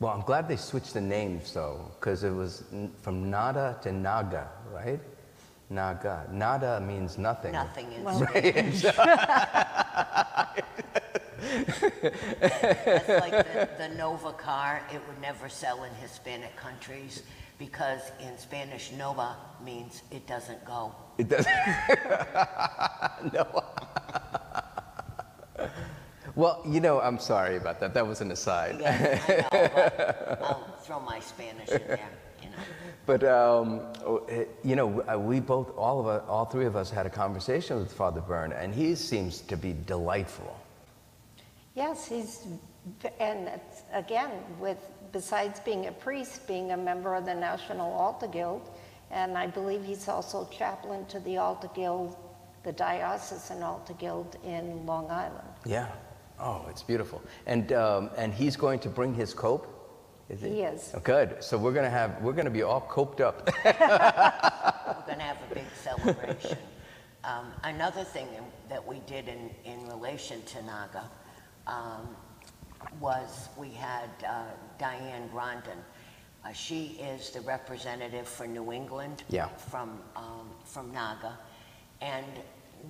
Well, 0.00 0.12
I'm 0.12 0.22
glad 0.22 0.48
they 0.48 0.56
switched 0.56 0.94
the 0.94 1.00
names 1.00 1.52
though, 1.52 1.90
because 1.98 2.24
it 2.24 2.30
was 2.32 2.64
n- 2.72 2.90
from 3.00 3.30
nada 3.30 3.78
to 3.82 3.92
naga, 3.92 4.48
right? 4.72 5.00
Naga. 5.70 6.26
Nada 6.30 6.80
means 6.80 7.16
nothing. 7.16 7.52
Nothing 7.52 7.92
in 7.92 8.04
Well- 8.04 8.26
Spanish. 8.26 8.84
That's 12.40 13.08
like 13.08 13.32
the, 13.32 13.68
the 13.78 13.88
Nova 13.96 14.32
car. 14.32 14.82
It 14.92 15.00
would 15.06 15.20
never 15.20 15.48
sell 15.48 15.84
in 15.84 15.94
Hispanic 15.94 16.56
countries 16.56 17.22
because 17.58 18.00
in 18.20 18.36
Spanish, 18.38 18.92
Nova 18.92 19.36
means 19.64 20.02
it 20.10 20.26
doesn't 20.26 20.64
go. 20.64 20.94
It 21.18 21.28
doesn't. 21.28 21.52
no. 23.32 23.64
well, 26.34 26.62
you 26.66 26.80
know, 26.80 27.00
I'm 27.00 27.18
sorry 27.18 27.56
about 27.56 27.80
that. 27.80 27.94
That 27.94 28.06
was 28.06 28.20
an 28.20 28.30
aside. 28.32 28.76
Yes, 28.80 29.22
I 29.28 29.34
know, 29.36 29.48
but 29.50 30.42
I'll 30.42 30.76
throw 30.82 31.00
my 31.00 31.20
Spanish 31.20 31.68
in 31.68 31.86
there, 31.86 32.10
you 32.42 32.48
know. 32.50 32.56
But 33.06 33.22
um, 33.24 33.80
oh, 34.04 34.24
eh, 34.28 34.44
you 34.64 34.76
know, 34.76 35.02
uh, 35.02 35.18
we 35.18 35.38
both, 35.38 35.76
all 35.76 36.00
of 36.00 36.06
us, 36.06 36.22
all 36.26 36.46
three 36.46 36.66
of 36.66 36.74
us, 36.74 36.90
had 36.90 37.06
a 37.06 37.10
conversation 37.10 37.78
with 37.78 37.92
Father 37.92 38.20
Byrne, 38.20 38.52
and 38.52 38.74
he 38.74 38.94
seems 38.94 39.42
to 39.42 39.56
be 39.56 39.74
delightful. 39.86 40.58
Yes, 41.74 42.06
he's, 42.06 42.46
and 43.18 43.50
again, 43.92 44.30
with, 44.60 44.78
besides 45.10 45.58
being 45.60 45.86
a 45.86 45.92
priest, 45.92 46.46
being 46.46 46.70
a 46.70 46.76
member 46.76 47.14
of 47.16 47.26
the 47.26 47.34
National 47.34 47.92
Altar 47.92 48.28
Guild, 48.28 48.70
and 49.10 49.36
I 49.36 49.48
believe 49.48 49.84
he's 49.84 50.08
also 50.08 50.48
chaplain 50.52 51.04
to 51.06 51.18
the 51.20 51.38
Altar 51.38 51.70
Guild, 51.74 52.16
the 52.62 52.72
Diocesan 52.72 53.62
Altar 53.62 53.94
Guild 53.94 54.36
in 54.44 54.86
Long 54.86 55.10
Island. 55.10 55.48
Yeah. 55.64 55.88
Oh, 56.38 56.66
it's 56.68 56.82
beautiful. 56.82 57.22
And 57.46 57.72
um, 57.72 58.10
and 58.16 58.34
he's 58.34 58.56
going 58.56 58.80
to 58.80 58.88
bring 58.88 59.14
his 59.14 59.32
cope. 59.32 59.70
Is 60.28 60.40
He 60.40 60.62
is. 60.62 60.90
Oh, 60.94 61.00
good. 61.00 61.42
So 61.44 61.56
we're 61.56 61.72
gonna 61.72 61.90
have 61.90 62.20
we're 62.22 62.32
gonna 62.32 62.50
be 62.50 62.62
all 62.62 62.80
coped 62.80 63.20
up. 63.20 63.50
We're 63.64 63.72
going 65.06 65.18
to 65.18 65.24
have 65.24 65.38
a 65.50 65.54
big 65.54 65.64
celebration. 65.82 66.58
Um, 67.24 67.52
another 67.62 68.04
thing 68.04 68.26
that 68.68 68.84
we 68.84 69.00
did 69.06 69.28
in, 69.28 69.50
in 69.64 69.86
relation 69.88 70.42
to 70.42 70.62
Naga 70.62 71.10
um, 71.66 72.08
was 73.00 73.48
we 73.56 73.70
had 73.70 74.08
uh, 74.26 74.44
Diane 74.78 75.28
Grondin. 75.34 75.78
Uh, 76.44 76.52
she 76.52 76.98
is 77.00 77.30
the 77.30 77.40
representative 77.40 78.28
for 78.28 78.46
New 78.46 78.72
England 78.72 79.24
Yeah. 79.30 79.48
from, 79.48 79.98
um, 80.14 80.50
from 80.64 80.92
Naga. 80.92 81.38
And 82.02 82.26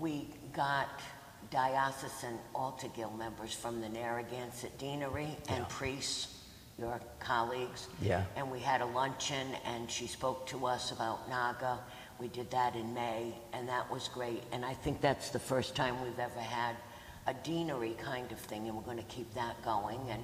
we 0.00 0.28
got 0.52 0.88
diocesan 1.50 2.38
Altar 2.54 2.88
Guild 2.96 3.16
members 3.16 3.54
from 3.54 3.80
the 3.80 3.88
Narragansett 3.88 4.76
Deanery 4.78 5.36
and 5.48 5.68
priests, 5.68 6.40
your 6.78 7.00
colleagues. 7.20 7.86
Yeah. 8.02 8.24
And 8.34 8.50
we 8.50 8.58
had 8.58 8.80
a 8.80 8.86
luncheon, 8.86 9.46
and 9.64 9.88
she 9.88 10.08
spoke 10.08 10.46
to 10.48 10.66
us 10.66 10.90
about 10.90 11.28
Naga. 11.30 11.78
We 12.18 12.26
did 12.28 12.50
that 12.50 12.74
in 12.74 12.92
May, 12.92 13.34
and 13.52 13.68
that 13.68 13.88
was 13.88 14.08
great. 14.08 14.42
And 14.50 14.64
I 14.64 14.74
think 14.74 15.00
that's 15.00 15.30
the 15.30 15.38
first 15.38 15.76
time 15.76 16.02
we've 16.02 16.18
ever 16.18 16.40
had 16.40 16.74
a 17.26 17.34
deanery 17.42 17.96
kind 17.98 18.30
of 18.32 18.38
thing, 18.38 18.66
and 18.66 18.76
we're 18.76 18.82
going 18.82 18.98
to 18.98 19.04
keep 19.04 19.32
that 19.34 19.62
going. 19.64 20.00
And, 20.10 20.22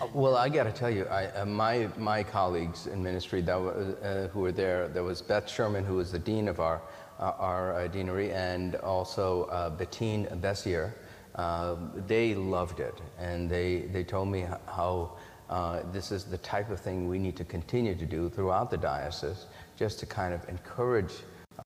Uh, 0.00 0.06
well, 0.12 0.36
I 0.36 0.48
got 0.48 0.64
to 0.64 0.72
tell 0.72 0.90
you, 0.90 1.04
I, 1.06 1.26
uh, 1.26 1.46
my 1.46 1.88
my 1.96 2.22
colleagues 2.22 2.86
in 2.86 3.02
ministry 3.02 3.40
that 3.42 3.58
was, 3.58 3.94
uh, 4.02 4.28
who 4.32 4.40
were 4.40 4.52
there, 4.52 4.88
there 4.88 5.04
was 5.04 5.22
Beth 5.22 5.48
Sherman, 5.48 5.84
who 5.84 5.96
was 5.96 6.10
the 6.12 6.18
dean 6.18 6.48
of 6.48 6.60
our 6.60 6.82
uh, 7.18 7.32
our 7.50 7.74
uh, 7.74 7.88
deanery, 7.88 8.30
and 8.32 8.76
also 8.76 9.44
uh, 9.44 9.70
Bettine 9.70 10.28
Bessier. 10.40 10.92
Uh, 11.34 11.76
they 12.06 12.34
loved 12.34 12.80
it, 12.80 13.00
and 13.18 13.48
they 13.48 13.88
they 13.92 14.04
told 14.04 14.28
me 14.28 14.46
how. 14.66 15.12
Uh, 15.50 15.80
this 15.92 16.12
is 16.12 16.24
the 16.24 16.36
type 16.38 16.68
of 16.68 16.78
thing 16.78 17.08
we 17.08 17.18
need 17.18 17.34
to 17.34 17.44
continue 17.44 17.94
to 17.94 18.04
do 18.04 18.28
throughout 18.28 18.70
the 18.70 18.76
diocese, 18.76 19.46
just 19.78 19.98
to 19.98 20.04
kind 20.04 20.34
of 20.34 20.46
encourage 20.46 21.14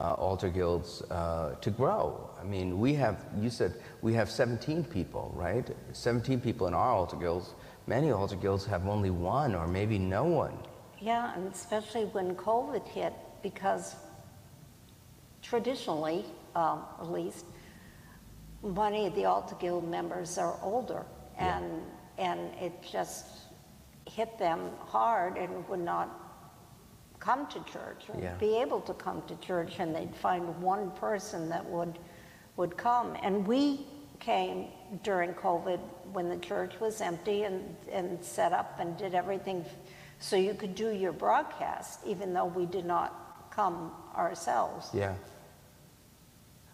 uh, 0.03 0.15
altar 0.15 0.49
guilds 0.49 1.03
uh, 1.11 1.55
to 1.61 1.71
grow. 1.71 2.29
I 2.41 2.45
mean, 2.45 2.81
we 2.81 2.93
have, 2.95 3.25
you 3.39 3.49
said, 3.51 3.75
we 4.03 4.13
have 4.15 4.29
17 4.29 4.85
people, 4.85 5.33
right? 5.35 5.69
17 5.93 6.41
people 6.41 6.67
in 6.67 6.75
our 6.75 6.91
altar 6.91 7.17
guilds. 7.17 7.55
Many 7.87 8.11
altar 8.11 8.37
guilds 8.37 8.67
have 8.67 8.89
only 8.89 9.11
one 9.11 9.55
or 9.55 9.69
maybe 9.69 9.99
no 9.99 10.25
one. 10.25 10.59
Yeah, 11.01 11.33
and 11.37 11.53
especially 11.53 12.05
when 12.07 12.35
COVID 12.35 12.87
hit, 12.89 13.13
because 13.43 13.95
traditionally, 15.41 16.25
um, 16.57 16.83
at 17.01 17.11
least, 17.11 17.47
many 18.63 19.07
of 19.07 19.15
the 19.15 19.25
altar 19.25 19.57
Guild 19.61 19.89
members 19.89 20.39
are 20.39 20.57
older, 20.63 21.05
Yeah. 21.37 21.59
and 21.59 21.83
and 22.19 22.41
it 22.61 22.73
just 22.83 23.27
hit 24.07 24.39
them 24.39 24.71
hard 24.79 25.37
and 25.39 25.67
would 25.69 25.81
not 25.81 26.22
come 27.23 27.47
to 27.47 27.61
church 27.73 28.03
or 28.13 28.21
Yeah. 28.21 28.35
be 28.35 28.57
able 28.57 28.81
to 28.81 28.95
come 28.95 29.23
to 29.29 29.37
church, 29.37 29.79
and 29.79 29.95
they'd 29.95 30.15
find 30.17 30.43
one 30.61 30.91
person 30.93 31.49
that 31.51 31.65
would 31.65 31.99
would 32.57 32.77
come. 32.77 33.17
And 33.23 33.47
we 33.47 33.87
came 34.21 34.69
during 35.03 35.33
COVID 35.35 35.81
when 36.13 36.29
the 36.29 36.37
church 36.37 36.79
was 36.81 37.01
empty 37.01 37.45
and, 37.45 37.75
and 37.91 38.23
set 38.23 38.53
up 38.53 38.79
and 38.79 38.97
did 38.99 39.15
everything 39.15 39.65
so 40.21 40.37
you 40.37 40.53
could 40.55 40.75
do 40.75 40.91
your 40.91 41.13
broadcast, 41.13 42.01
even 42.07 42.35
though 42.35 42.45
we 42.61 42.67
did 42.67 42.85
not 42.85 43.11
come 43.51 43.91
ourselves. 44.15 44.91
Yeah. 44.93 45.15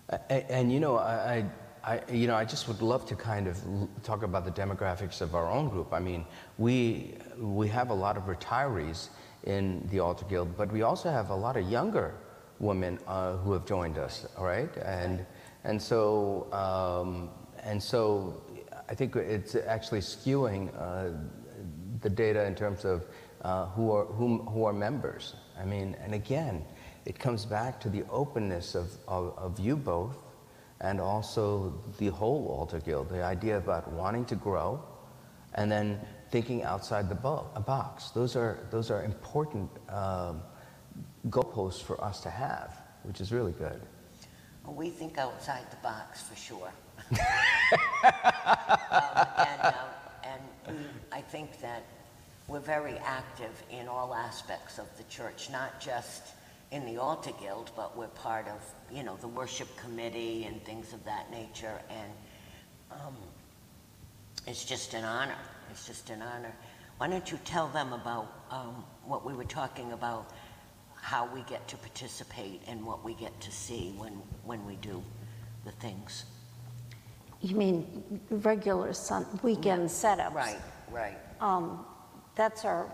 A- 0.09 0.21
a- 0.31 0.50
And, 0.52 0.73
you 0.73 0.81
know, 0.81 0.97
I, 0.99 1.45
I, 1.85 1.95
I, 1.95 2.12
you 2.12 2.26
know, 2.26 2.35
I 2.35 2.45
just 2.45 2.67
would 2.69 2.83
love 2.83 3.07
to 3.07 3.14
kind 3.14 3.47
of 3.47 3.57
talk 4.02 4.23
about 4.25 4.45
the 4.45 4.50
demographics 4.62 5.21
of 5.21 5.35
our 5.37 5.49
own 5.50 5.69
group. 5.69 5.93
I 5.93 6.00
mean, 6.00 6.26
we, 6.59 7.14
we 7.38 7.69
have 7.69 7.90
a 7.90 7.95
lot 7.95 8.17
of 8.17 8.25
retirees 8.25 9.09
in 9.45 9.87
the 9.90 10.00
Altar 10.00 10.25
Guild, 10.28 10.57
but 10.57 10.71
we 10.73 10.83
also 10.83 11.11
have 11.11 11.30
a 11.30 11.35
lot 11.35 11.57
of 11.57 11.68
younger 11.71 12.14
women 12.59 12.99
uh, 13.07 13.37
who 13.37 13.52
have 13.52 13.64
joined 13.66 13.99
us, 13.99 14.26
all 14.37 14.45
right? 14.45 14.75
And, 14.78 15.25
and 15.64 15.80
so, 15.80 16.52
um, 16.52 17.30
and 17.62 17.83
so 17.83 18.42
I 18.88 18.95
think 18.95 19.16
it's 19.16 19.54
actually 19.54 20.00
skewing 20.00 20.71
uh, 20.76 21.16
the 22.00 22.11
data 22.11 22.45
in 22.45 22.54
terms 22.54 22.85
of 22.85 23.04
uh, 23.42 23.66
who, 23.66 23.92
are, 23.92 24.04
whom, 24.07 24.40
who 24.47 24.64
are 24.64 24.73
members. 24.73 25.35
I 25.59 25.64
mean, 25.64 25.97
and 26.02 26.14
again, 26.14 26.64
it 27.04 27.18
comes 27.18 27.47
back 27.47 27.80
to 27.80 27.88
the 27.88 28.04
openness 28.11 28.75
of, 28.75 28.90
of, 29.07 29.38
of 29.38 29.61
you 29.61 29.76
both 29.76 30.16
and 30.80 31.00
also 31.00 31.75
the 31.99 32.09
whole 32.09 32.49
Altar 32.49 32.80
Guild, 32.80 33.09
the 33.09 33.23
idea 33.23 33.57
about 33.57 33.90
wanting 33.92 34.25
to 34.26 34.35
grow 34.35 34.83
and 35.54 35.71
then 35.71 36.00
thinking 36.30 36.62
outside 36.62 37.08
the 37.08 37.14
bo- 37.14 37.47
a 37.54 37.61
box. 37.61 38.11
Those 38.11 38.37
are, 38.37 38.58
those 38.70 38.90
are 38.90 39.02
important 39.04 39.70
um, 39.88 40.42
goalposts 41.28 41.82
for 41.82 42.02
us 42.02 42.20
to 42.20 42.30
have, 42.30 42.76
which 43.02 43.20
is 43.20 43.32
really 43.32 43.52
good. 43.52 43.80
We 44.66 44.90
think 44.90 45.16
outside 45.16 45.70
the 45.70 45.76
box 45.76 46.23
for 46.23 46.37
sure. 46.37 46.70
um, 47.11 47.18
and, 49.38 49.62
um, 49.62 49.75
and 50.25 50.42
we, 50.76 50.85
I 51.11 51.23
think 51.23 51.61
that 51.61 51.85
we're 52.49 52.61
very 52.61 52.99
active 52.99 53.62
in 53.70 53.88
all 53.88 54.14
aspects 54.14 54.78
of 54.78 54.87
the 54.99 55.04
church, 55.04 55.49
not 55.50 55.80
just 55.80 56.23
in 56.70 56.85
the 56.85 56.99
altar 56.99 57.30
guild, 57.40 57.70
but 57.76 57.97
we're 57.97 58.08
part 58.08 58.47
of, 58.49 58.61
you 58.94 59.02
know, 59.02 59.16
the 59.16 59.28
worship 59.28 59.68
committee 59.78 60.44
and 60.44 60.62
things 60.64 60.92
of 60.92 61.02
that 61.04 61.30
nature. 61.30 61.80
And 61.90 62.12
um, 62.90 63.16
it's 64.47 64.64
just 64.64 64.92
an 64.92 65.04
honor. 65.04 65.37
It's 65.70 65.87
just 65.87 66.10
an 66.10 66.22
honor. 66.22 66.54
Why 66.98 67.08
don't 67.08 67.30
you 67.30 67.38
tell 67.44 67.68
them 67.68 67.92
about 67.92 68.44
um, 68.50 68.84
what 69.04 69.25
we 69.25 69.32
were 69.32 69.44
talking 69.44 69.92
about, 69.92 70.30
how 70.94 71.28
we 71.32 71.42
get 71.42 71.68
to 71.68 71.76
participate 71.76 72.62
and 72.66 72.84
what 72.84 73.04
we 73.04 73.14
get 73.14 73.40
to 73.40 73.52
see 73.52 73.94
when, 73.96 74.12
when 74.44 74.66
we 74.66 74.76
do 74.76 75.02
the 75.64 75.72
things? 75.72 76.25
You 77.40 77.54
mean 77.54 78.20
regular 78.30 78.92
sun, 78.92 79.26
weekend 79.42 79.88
setups? 79.88 80.34
Right, 80.34 80.58
right. 80.90 81.18
Um, 81.40 81.87
that's 82.34 82.64
our 82.64 82.92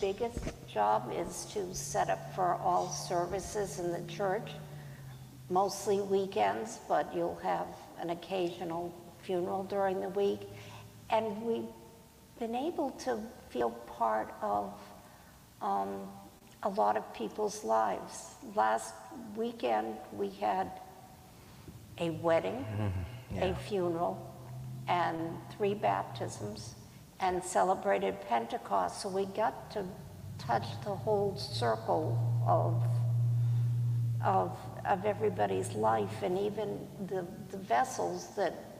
biggest 0.00 0.40
job 0.66 1.12
is 1.14 1.44
to 1.52 1.72
set 1.72 2.10
up 2.10 2.34
for 2.34 2.54
all 2.54 2.88
services 2.88 3.78
in 3.78 3.92
the 3.92 4.02
church, 4.12 4.50
mostly 5.50 6.00
weekends, 6.00 6.80
but 6.88 7.14
you'll 7.14 7.38
have 7.42 7.68
an 8.00 8.10
occasional 8.10 8.92
funeral 9.22 9.62
during 9.64 10.00
the 10.00 10.08
week. 10.08 10.40
And 11.12 11.42
we've 11.42 11.68
been 12.40 12.54
able 12.54 12.90
to 12.90 13.20
feel 13.50 13.70
part 13.70 14.34
of 14.40 14.72
um, 15.60 16.08
a 16.62 16.70
lot 16.70 16.96
of 16.96 17.12
people's 17.12 17.62
lives. 17.62 18.34
Last 18.54 18.94
weekend, 19.36 19.96
we 20.12 20.30
had 20.30 20.70
a 21.98 22.10
wedding, 22.10 22.64
a 23.38 23.54
funeral, 23.54 24.34
and 24.88 25.36
three 25.56 25.74
baptisms, 25.74 26.74
and 27.20 27.44
celebrated 27.44 28.18
Pentecost. 28.22 29.02
So 29.02 29.10
we 29.10 29.26
got 29.26 29.70
to 29.72 29.84
touch 30.38 30.64
the 30.82 30.94
whole 30.94 31.36
circle 31.36 32.18
of, 32.48 32.82
of, 34.24 34.58
of 34.88 35.04
everybody's 35.04 35.74
life 35.74 36.22
and 36.22 36.38
even 36.38 36.80
the, 37.06 37.26
the 37.50 37.58
vessels 37.58 38.28
that 38.36 38.71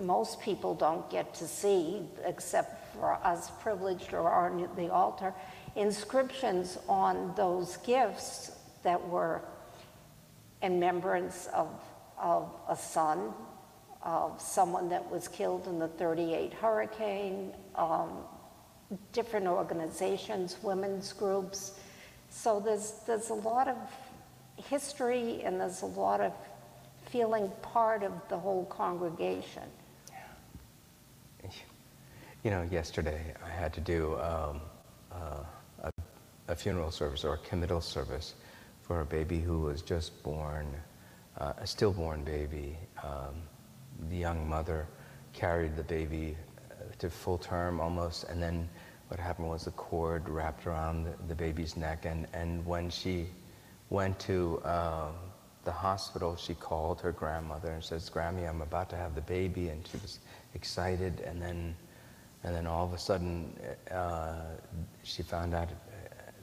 most 0.00 0.40
people 0.40 0.74
don't 0.74 1.08
get 1.10 1.34
to 1.34 1.46
see 1.46 2.02
except 2.24 2.94
for 2.94 3.14
us 3.24 3.50
privileged 3.60 4.12
or 4.12 4.30
on 4.30 4.68
the 4.76 4.92
altar. 4.92 5.34
Inscriptions 5.76 6.78
on 6.88 7.32
those 7.36 7.76
gifts 7.78 8.52
that 8.82 9.08
were 9.08 9.42
in 10.62 10.74
remembrance 10.74 11.48
of, 11.54 11.68
of 12.18 12.50
a 12.68 12.76
son, 12.76 13.32
of 14.02 14.40
someone 14.40 14.88
that 14.88 15.10
was 15.10 15.28
killed 15.28 15.66
in 15.66 15.78
the 15.78 15.88
38 15.88 16.52
hurricane, 16.54 17.52
um, 17.76 18.18
different 19.12 19.46
organizations, 19.46 20.56
women's 20.62 21.12
groups. 21.12 21.78
So 22.30 22.60
there's, 22.60 22.92
there's 23.06 23.30
a 23.30 23.34
lot 23.34 23.68
of 23.68 23.76
history 24.56 25.42
and 25.42 25.60
there's 25.60 25.82
a 25.82 25.86
lot 25.86 26.20
of 26.20 26.32
feeling 27.10 27.50
part 27.62 28.02
of 28.02 28.12
the 28.28 28.38
whole 28.38 28.64
congregation. 28.66 29.62
You 32.42 32.50
know, 32.50 32.62
yesterday 32.70 33.34
I 33.44 33.50
had 33.50 33.74
to 33.74 33.82
do 33.82 34.18
um, 34.18 34.62
uh, 35.12 35.44
a, 35.82 35.92
a 36.48 36.56
funeral 36.56 36.90
service 36.90 37.22
or 37.22 37.34
a 37.34 37.38
committal 37.38 37.82
service 37.82 38.34
for 38.80 39.02
a 39.02 39.04
baby 39.04 39.40
who 39.40 39.60
was 39.60 39.82
just 39.82 40.22
born, 40.22 40.66
uh, 41.36 41.52
a 41.58 41.66
stillborn 41.66 42.24
baby. 42.24 42.78
Um, 43.02 43.42
the 44.08 44.16
young 44.16 44.48
mother 44.48 44.86
carried 45.34 45.76
the 45.76 45.82
baby 45.82 46.34
uh, 46.70 46.84
to 47.00 47.10
full 47.10 47.36
term 47.36 47.78
almost, 47.78 48.24
and 48.24 48.42
then 48.42 48.70
what 49.08 49.20
happened 49.20 49.50
was 49.50 49.66
the 49.66 49.72
cord 49.72 50.26
wrapped 50.26 50.66
around 50.66 51.04
the, 51.04 51.12
the 51.28 51.34
baby's 51.34 51.76
neck, 51.76 52.06
and, 52.06 52.26
and 52.32 52.64
when 52.64 52.88
she 52.88 53.26
went 53.90 54.18
to 54.20 54.62
um, 54.64 55.12
the 55.64 55.72
hospital, 55.72 56.36
she 56.36 56.54
called 56.54 57.02
her 57.02 57.12
grandmother 57.12 57.70
and 57.72 57.84
says, 57.84 58.08
Grammy, 58.08 58.48
I'm 58.48 58.62
about 58.62 58.88
to 58.90 58.96
have 58.96 59.14
the 59.14 59.20
baby, 59.20 59.68
and 59.68 59.86
she 59.86 59.98
was 59.98 60.20
excited, 60.54 61.20
and 61.20 61.42
then 61.42 61.76
and 62.42 62.54
then 62.54 62.66
all 62.66 62.84
of 62.84 62.92
a 62.94 62.98
sudden, 62.98 63.54
uh, 63.90 64.56
she 65.02 65.22
found 65.22 65.54
out 65.54 65.68
uh, 65.70 65.74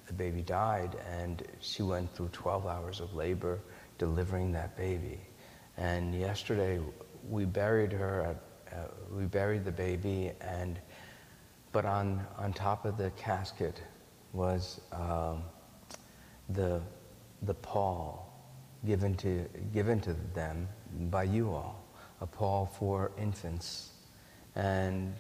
the 0.06 0.13
baby 0.13 0.42
died, 0.42 0.96
and 1.10 1.44
she 1.60 1.82
went 1.82 2.13
through 2.13 2.30
12 2.30 2.68
hours 2.68 3.00
of 3.00 3.13
labor 3.16 3.60
delivering 3.98 4.51
that 4.51 4.77
baby. 4.77 5.20
And 5.75 6.13
yesterday, 6.13 6.80
we 7.27 7.46
buried 7.46 7.92
her. 7.92 8.22
At, 8.22 8.77
uh, 8.77 8.88
we 9.12 9.25
buried 9.25 9.66
the 9.66 9.72
baby, 9.72 10.32
and 10.42 10.80
but 11.72 11.86
on 11.86 12.25
on 12.38 12.54
top 12.54 12.86
of 12.86 12.98
the 12.98 13.12
casket 13.12 13.82
was 14.34 14.82
um, 14.92 15.44
the 16.50 16.82
the 17.44 17.54
pall 17.54 18.27
given 18.86 19.16
to 19.16 19.46
given 19.74 20.00
to 20.01 20.13
them 20.34 20.67
by 21.10 21.24
you 21.24 21.50
all, 21.54 21.84
a 22.21 22.28
pall 22.28 22.65
for 22.65 23.12
infants, 23.17 23.91
and 24.56 25.13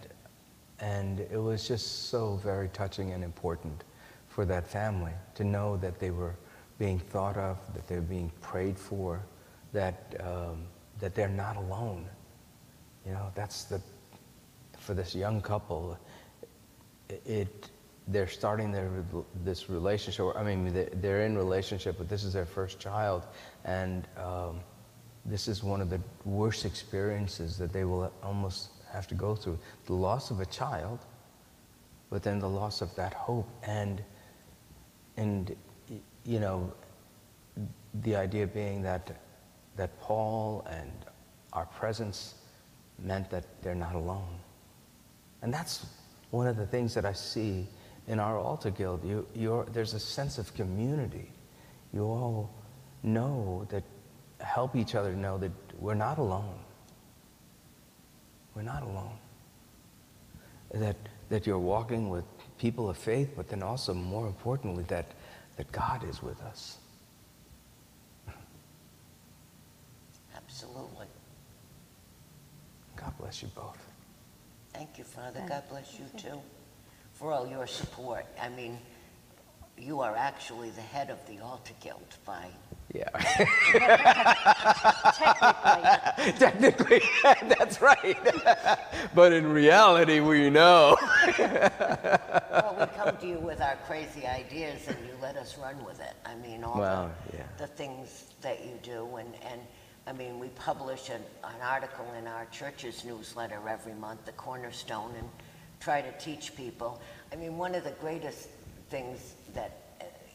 and 0.79 1.19
it 1.19 1.41
was 1.41 1.67
just 1.67 2.09
so 2.09 2.35
very 2.43 2.69
touching 2.69 3.11
and 3.13 3.23
important 3.23 3.83
for 4.27 4.45
that 4.45 4.67
family 4.67 5.13
to 5.35 5.43
know 5.43 5.77
that 5.77 5.99
they 5.99 6.11
were 6.11 6.35
being 6.77 6.99
thought 6.99 7.37
of, 7.37 7.57
that 7.73 7.87
they're 7.87 8.01
being 8.01 8.31
prayed 8.41 8.77
for, 8.77 9.25
that, 9.73 10.15
um, 10.19 10.63
that 10.99 11.15
they're 11.15 11.27
not 11.27 11.57
alone. 11.57 12.05
You 13.05 13.13
know, 13.13 13.31
that's 13.33 13.63
the, 13.63 13.81
for 14.77 14.93
this 14.93 15.15
young 15.15 15.41
couple, 15.41 15.97
it, 17.25 17.69
they're 18.07 18.27
starting 18.27 18.71
their, 18.71 18.89
this 19.43 19.69
relationship. 19.69 20.35
I 20.35 20.43
mean, 20.43 20.87
they're 21.01 21.23
in 21.23 21.35
relationship, 21.35 21.97
but 21.97 22.07
this 22.07 22.23
is 22.23 22.33
their 22.33 22.45
first 22.45 22.79
child. 22.79 23.25
And 23.65 24.07
um, 24.17 24.59
this 25.25 25.47
is 25.47 25.63
one 25.63 25.81
of 25.81 25.89
the 25.89 25.99
worst 26.25 26.63
experiences 26.63 27.57
that 27.57 27.73
they 27.73 27.85
will 27.85 28.11
almost 28.21 28.69
have 28.91 29.07
to 29.07 29.15
go 29.15 29.35
through 29.35 29.59
the 29.85 29.93
loss 29.93 30.31
of 30.31 30.39
a 30.39 30.45
child, 30.45 30.99
but 32.09 32.23
then 32.23 32.39
the 32.39 32.49
loss 32.49 32.81
of 32.81 32.93
that 32.95 33.13
hope 33.13 33.49
and 33.63 34.03
and 35.17 35.55
you 36.25 36.39
know 36.39 36.71
the 38.03 38.15
idea 38.15 38.45
being 38.45 38.81
that 38.83 39.19
that 39.75 39.99
pall 39.99 40.65
and 40.69 40.91
our 41.53 41.65
presence 41.65 42.35
meant 42.99 43.29
that 43.29 43.45
they're 43.61 43.75
not 43.75 43.95
alone. 43.95 44.39
And 45.41 45.53
that's 45.53 45.85
one 46.31 46.47
of 46.47 46.57
the 46.57 46.65
things 46.65 46.93
that 46.95 47.05
I 47.05 47.13
see 47.13 47.67
in 48.07 48.19
our 48.19 48.37
altar 48.37 48.71
guild. 48.71 49.03
You 49.05 49.25
you, 49.35 49.65
there's 49.71 49.93
a 49.93 49.99
sense 49.99 50.37
of 50.37 50.53
community. 50.53 51.31
You 51.93 52.03
all 52.03 52.51
know 53.03 53.65
that, 53.69 53.83
help 54.39 54.75
each 54.75 54.93
other 54.93 55.13
know 55.13 55.37
that 55.37 55.51
we're 55.79 55.95
not 55.95 56.17
alone. 56.19 56.59
We're 58.57 58.63
not 58.63 58.81
alone. 58.81 59.13
That, 60.73 60.95
that 61.29 61.45
you're 61.45 61.59
walking 61.59 62.09
with 62.09 62.25
people 62.57 62.89
of 62.89 62.97
faith, 62.97 63.33
but 63.35 63.47
then 63.49 63.61
also, 63.61 63.93
more 63.93 64.25
importantly, 64.25 64.83
that, 64.87 65.05
that 65.57 65.71
God 65.71 66.03
is 66.09 66.23
with 66.23 66.41
us. 66.41 66.79
Absolutely. 70.35 71.05
God 72.95 73.13
bless 73.19 73.43
you 73.43 73.49
both. 73.53 73.77
Thank 74.73 74.97
you, 74.97 75.03
Father. 75.03 75.45
God 75.47 75.61
bless 75.69 75.99
you 75.99 76.05
too 76.17 76.41
for 77.13 77.31
all 77.31 77.45
your 77.45 77.67
support. 77.67 78.25
I 78.41 78.49
mean, 78.49 78.79
you 79.77 79.99
are 79.99 80.15
actually 80.15 80.71
the 80.71 80.81
head 80.81 81.11
of 81.11 81.23
the 81.27 81.43
altar 81.43 81.75
guild 81.79 82.17
by 82.25 82.47
yeah. 82.93 83.09
Technically, 85.13 86.33
Technically, 86.39 87.01
that's 87.47 87.81
right. 87.81 88.17
but 89.13 89.33
in 89.33 89.47
reality, 89.51 90.19
we 90.19 90.49
know. 90.49 90.97
well, 91.37 92.75
we 92.79 92.85
come 92.97 93.17
to 93.17 93.27
you 93.27 93.39
with 93.39 93.61
our 93.61 93.77
crazy 93.87 94.25
ideas 94.25 94.87
and 94.87 94.97
you 95.05 95.11
let 95.21 95.35
us 95.37 95.57
run 95.57 95.83
with 95.85 95.99
it. 95.99 96.13
I 96.25 96.35
mean, 96.35 96.63
all 96.63 96.79
Well, 96.79 97.11
the, 97.31 97.37
yeah. 97.37 97.43
the 97.57 97.67
things 97.67 98.25
that 98.41 98.63
you 98.65 98.73
do. 98.83 99.07
And, 99.17 99.33
and 99.49 99.61
I 100.05 100.13
mean, 100.13 100.39
we 100.39 100.47
publish 100.49 101.09
an, 101.09 101.21
an 101.43 101.61
article 101.63 102.05
in 102.17 102.27
our 102.27 102.45
church's 102.51 103.03
newsletter 103.03 103.59
every 103.67 103.93
month, 103.93 104.25
The 104.25 104.31
Cornerstone, 104.33 105.13
and 105.17 105.27
try 105.79 106.01
to 106.01 106.11
teach 106.19 106.55
people. 106.55 107.01
I 107.31 107.35
mean, 107.35 107.57
one 107.57 107.75
of 107.75 107.83
the 107.83 107.91
greatest 107.91 108.49
things 108.89 109.35
that 109.53 109.77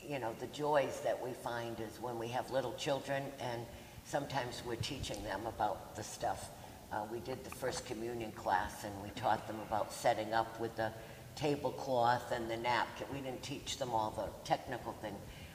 you 0.09 0.19
know, 0.19 0.35
the 0.41 0.47
joys 0.49 1.01
that 1.05 1.23
we 1.23 1.33
find 1.33 1.79
is 1.81 2.01
when 2.01 2.19
we 2.19 2.29
have 2.29 2.51
little 2.51 2.75
children 2.75 3.23
and 3.41 3.63
sometimes 4.05 4.63
we're 4.67 4.77
teaching 4.77 5.23
them 5.25 5.47
about 5.47 5.97
the 5.97 6.03
stuff. 6.03 6.51
Uh, 6.93 7.05
we 7.11 7.21
did 7.21 7.43
the 7.45 7.51
first 7.51 7.87
communion 7.87 8.33
class 8.33 8.85
and 8.85 8.93
we 9.03 9.09
taught 9.11 9.47
them 9.47 9.57
about 9.67 9.93
setting 9.93 10.35
up 10.35 10.61
with 10.61 10.75
the 10.77 10.93
tablecloth 11.37 12.33
and 12.33 12.51
the 12.51 12.57
napkin. 12.57 13.07
We 13.13 13.21
didn't 13.21 13.43
teach 13.43 13.79
them 13.79 13.91
all 13.91 14.11
the 14.11 14.29
technical 14.49 14.93
thing. 14.95 15.15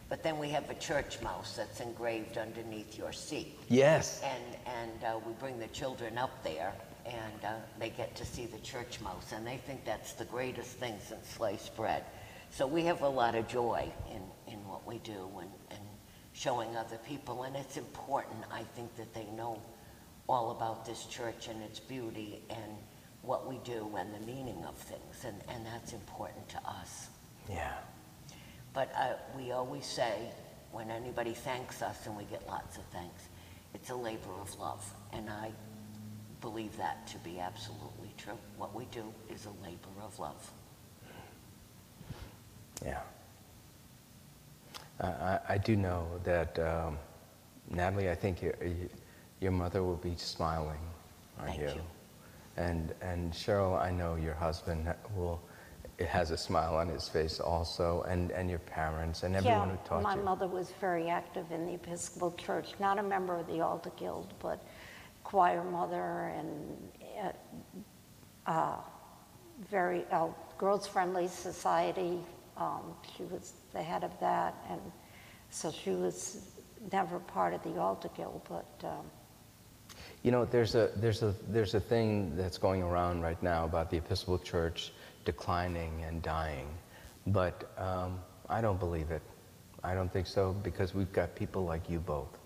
But 0.09 0.23
then 0.23 0.39
we 0.39 0.49
have 0.49 0.69
a 0.69 0.75
church 0.75 1.21
mouse 1.21 1.57
that's 1.57 1.81
engraved 1.81 2.37
underneath 2.37 2.97
your 2.97 3.11
seat. 3.11 3.59
Yes. 3.67 4.21
And, 4.23 4.57
and 4.65 5.03
uh, 5.03 5.19
we 5.25 5.33
bring 5.33 5.59
the 5.59 5.67
children 5.67 6.17
up 6.17 6.43
there 6.43 6.73
and 7.05 7.45
uh, 7.45 7.53
they 7.79 7.89
get 7.89 8.15
to 8.15 8.25
see 8.25 8.45
the 8.45 8.59
church 8.59 8.99
mouse 9.01 9.33
and 9.33 9.45
they 9.45 9.57
think 9.57 9.85
that's 9.85 10.13
the 10.13 10.25
greatest 10.25 10.71
thing 10.77 10.95
since 11.05 11.27
sliced 11.27 11.75
bread. 11.75 12.03
So 12.49 12.65
we 12.65 12.83
have 12.85 13.01
a 13.01 13.09
lot 13.09 13.35
of 13.35 13.47
joy 13.47 13.91
in, 14.09 14.21
we 14.87 14.97
do 14.99 15.29
and, 15.39 15.51
and 15.71 15.81
showing 16.33 16.75
other 16.75 16.97
people. 17.07 17.43
And 17.43 17.55
it's 17.55 17.77
important, 17.77 18.37
I 18.51 18.63
think, 18.63 18.95
that 18.95 19.13
they 19.13 19.25
know 19.35 19.61
all 20.27 20.51
about 20.51 20.85
this 20.85 21.05
church 21.05 21.47
and 21.47 21.61
its 21.61 21.79
beauty 21.79 22.41
and 22.49 22.71
what 23.21 23.47
we 23.47 23.59
do 23.63 23.95
and 23.97 24.13
the 24.13 24.25
meaning 24.25 24.63
of 24.65 24.75
things. 24.75 25.25
And, 25.25 25.35
and 25.49 25.65
that's 25.65 25.93
important 25.93 26.47
to 26.49 26.57
us. 26.67 27.07
Yeah. 27.49 27.73
But 28.73 28.91
uh, 28.95 29.13
we 29.37 29.51
always 29.51 29.85
say, 29.85 30.31
when 30.71 30.91
anybody 30.91 31.33
thanks 31.33 31.81
us, 31.81 32.05
and 32.05 32.15
we 32.17 32.23
get 32.25 32.47
lots 32.47 32.77
of 32.77 32.83
thanks, 32.85 33.29
it's 33.73 33.89
a 33.89 33.95
labor 33.95 34.33
of 34.41 34.57
love. 34.59 34.85
And 35.13 35.29
I 35.29 35.51
believe 36.41 36.75
that 36.77 37.07
to 37.07 37.17
be 37.19 37.39
absolutely 37.39 38.13
true. 38.17 38.37
What 38.57 38.75
we 38.75 38.85
do 38.91 39.03
is 39.29 39.45
a 39.45 39.65
labor 39.65 39.89
of 40.03 40.19
love. 40.19 40.51
Yeah. 42.85 43.01
I, 44.99 45.39
I 45.49 45.57
do 45.57 45.75
know 45.75 46.07
that, 46.23 46.57
um, 46.59 46.97
Natalie, 47.69 48.09
I 48.09 48.15
think 48.15 48.41
your, 48.41 48.55
your 49.39 49.51
mother 49.51 49.83
will 49.83 49.97
be 49.97 50.15
smiling 50.17 50.79
on 51.39 51.47
Thank 51.47 51.61
you. 51.61 51.67
you. 51.67 51.81
And, 52.57 52.93
and 53.01 53.31
Cheryl, 53.31 53.79
I 53.79 53.91
know 53.91 54.15
your 54.15 54.33
husband 54.33 54.91
will, 55.15 55.39
it 55.99 56.07
has 56.07 56.31
a 56.31 56.37
smile 56.37 56.75
on 56.75 56.87
his 56.87 57.07
face 57.07 57.39
also, 57.39 58.03
and, 58.09 58.31
and 58.31 58.49
your 58.49 58.59
parents 58.59 59.23
and 59.23 59.35
everyone 59.35 59.69
yeah, 59.69 59.75
who 59.75 59.87
taught 59.87 60.03
my 60.03 60.13
you. 60.13 60.17
My 60.17 60.23
mother 60.23 60.47
was 60.47 60.73
very 60.81 61.09
active 61.09 61.51
in 61.51 61.67
the 61.67 61.73
Episcopal 61.73 62.31
Church, 62.31 62.73
not 62.79 62.97
a 62.97 63.03
member 63.03 63.35
of 63.35 63.45
the 63.47 63.61
Altar 63.61 63.91
Guild, 63.97 64.33
but 64.39 64.65
choir 65.23 65.63
mother 65.63 66.33
and 66.35 66.91
uh, 67.21 68.49
uh, 68.49 68.77
very 69.69 70.05
uh, 70.11 70.27
girls 70.57 70.87
friendly 70.87 71.27
society 71.27 72.19
Um, 72.59 72.95
she 73.15 73.23
was 73.23 73.53
the 73.73 73.83
head 73.83 74.03
of 74.03 74.11
that, 74.19 74.55
and 74.69 74.81
so 75.49 75.71
she 75.71 75.91
was 75.91 76.49
never 76.91 77.19
part 77.19 77.53
of 77.53 77.63
the 77.63 77.79
altar 77.79 78.09
guild, 78.15 78.41
but 78.49 78.87
um, 78.87 79.05
You 80.23 80.31
know, 80.31 80.45
there's 80.45 80.75
a, 80.75 80.91
there's, 80.95 81.23
a, 81.23 81.33
there's 81.49 81.73
a 81.75 81.79
thing 81.79 82.35
that's 82.35 82.57
going 82.57 82.81
around 82.83 83.21
right 83.21 83.41
now 83.41 83.65
about 83.65 83.89
the 83.89 83.97
Episcopal 83.97 84.39
Church 84.39 84.91
declining 85.25 86.03
and 86.07 86.21
dying, 86.21 86.67
but 87.27 87.71
um, 87.77 88.19
I 88.49 88.61
don't 88.61 88.79
believe 88.79 89.11
it. 89.11 89.21
I 89.83 89.93
don't 89.93 90.11
think 90.11 90.27
so 90.27 90.53
because 90.63 90.93
we've 90.93 91.11
got 91.13 91.35
people 91.35 91.63
like 91.63 91.89
you 91.89 91.99
both, 91.99 92.39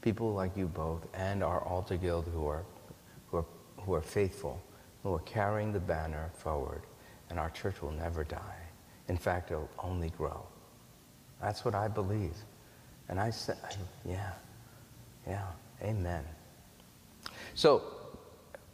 people 0.00 0.32
like 0.32 0.56
you 0.56 0.66
both, 0.66 1.06
and 1.14 1.44
our 1.44 1.60
altar 1.60 1.96
guild 1.96 2.26
who 2.32 2.46
are, 2.46 2.64
who 3.30 3.38
are, 3.38 3.46
who 3.78 3.94
are 3.94 4.02
faithful, 4.02 4.60
who 5.02 5.14
are 5.14 5.20
carrying 5.20 5.72
the 5.72 5.80
banner 5.80 6.30
forward, 6.34 6.82
and 7.30 7.38
our 7.38 7.50
church 7.50 7.82
will 7.82 7.92
never 7.92 8.24
die. 8.24 8.63
In 9.08 9.16
fact, 9.16 9.50
it'll 9.50 9.70
only 9.78 10.10
grow. 10.10 10.46
That's 11.40 11.64
what 11.64 11.74
I 11.74 11.88
believe. 11.88 12.34
And 13.08 13.20
I 13.20 13.30
said, 13.30 13.58
yeah, 14.04 14.32
yeah, 15.26 15.46
amen. 15.82 16.24
So 17.54 17.82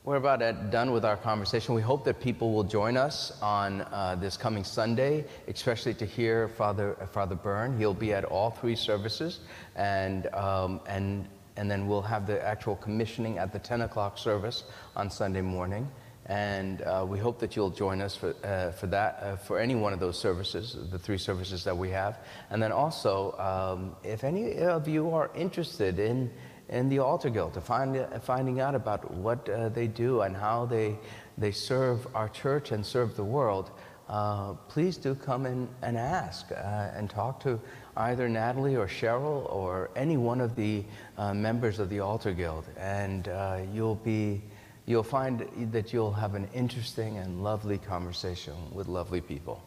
we're 0.04 0.16
about 0.16 0.40
at, 0.40 0.70
done 0.70 0.92
with 0.92 1.04
our 1.04 1.16
conversation. 1.16 1.74
We 1.74 1.82
hope 1.82 2.04
that 2.04 2.20
people 2.20 2.52
will 2.52 2.64
join 2.64 2.96
us 2.96 3.38
on 3.42 3.82
uh, 3.82 4.16
this 4.18 4.36
coming 4.36 4.64
Sunday, 4.64 5.24
especially 5.48 5.94
to 5.94 6.06
hear 6.06 6.48
Father 6.48 6.96
uh, 7.00 7.06
Father 7.06 7.34
Byrne. 7.34 7.76
He'll 7.76 7.92
be 7.92 8.14
at 8.14 8.24
all 8.24 8.50
three 8.50 8.76
services, 8.76 9.40
and 9.76 10.26
um, 10.34 10.80
and 10.86 11.28
and 11.56 11.70
then 11.70 11.86
we'll 11.86 12.00
have 12.00 12.26
the 12.26 12.42
actual 12.42 12.76
commissioning 12.76 13.36
at 13.36 13.52
the 13.52 13.58
10 13.58 13.82
o'clock 13.82 14.16
service 14.16 14.64
on 14.96 15.10
Sunday 15.10 15.42
morning. 15.42 15.86
And 16.26 16.82
uh, 16.82 17.04
we 17.08 17.18
hope 17.18 17.40
that 17.40 17.56
you'll 17.56 17.70
join 17.70 18.00
us 18.00 18.14
for, 18.14 18.34
uh, 18.44 18.70
for 18.72 18.86
that, 18.88 19.18
uh, 19.22 19.36
for 19.36 19.58
any 19.58 19.74
one 19.74 19.92
of 19.92 20.00
those 20.00 20.18
services, 20.18 20.76
the 20.90 20.98
three 20.98 21.18
services 21.18 21.64
that 21.64 21.76
we 21.76 21.90
have. 21.90 22.18
And 22.50 22.62
then 22.62 22.72
also, 22.72 23.32
um, 23.38 23.96
if 24.04 24.22
any 24.22 24.58
of 24.58 24.86
you 24.86 25.10
are 25.10 25.30
interested 25.34 25.98
in, 25.98 26.30
in 26.68 26.88
the 26.88 27.00
Altar 27.00 27.30
Guild, 27.30 27.54
to 27.54 27.60
find, 27.60 28.06
finding 28.22 28.60
out 28.60 28.74
about 28.74 29.10
what 29.12 29.48
uh, 29.48 29.70
they 29.70 29.86
do 29.88 30.20
and 30.20 30.36
how 30.36 30.66
they, 30.66 30.98
they 31.36 31.50
serve 31.50 32.06
our 32.14 32.28
church 32.28 32.70
and 32.70 32.84
serve 32.84 33.16
the 33.16 33.24
world, 33.24 33.70
uh, 34.08 34.52
please 34.68 34.96
do 34.96 35.14
come 35.14 35.46
in 35.46 35.68
and 35.82 35.96
ask 35.96 36.52
uh, 36.52 36.54
and 36.94 37.08
talk 37.08 37.40
to 37.40 37.58
either 37.96 38.28
Natalie 38.28 38.76
or 38.76 38.86
Cheryl 38.86 39.52
or 39.52 39.90
any 39.96 40.16
one 40.16 40.40
of 40.40 40.54
the 40.54 40.84
members 41.32 41.78
of 41.78 41.88
the 41.88 42.00
Altar 42.00 42.32
Guild. 42.32 42.64
And 42.76 43.28
you'll 43.72 43.96
be 43.96 44.42
you'll 44.90 45.02
find 45.04 45.46
that 45.70 45.92
you'll 45.92 46.12
have 46.12 46.34
an 46.34 46.48
interesting 46.52 47.18
and 47.18 47.44
lovely 47.44 47.78
conversation 47.78 48.54
with 48.72 48.88
lovely 48.88 49.20
people. 49.20 49.62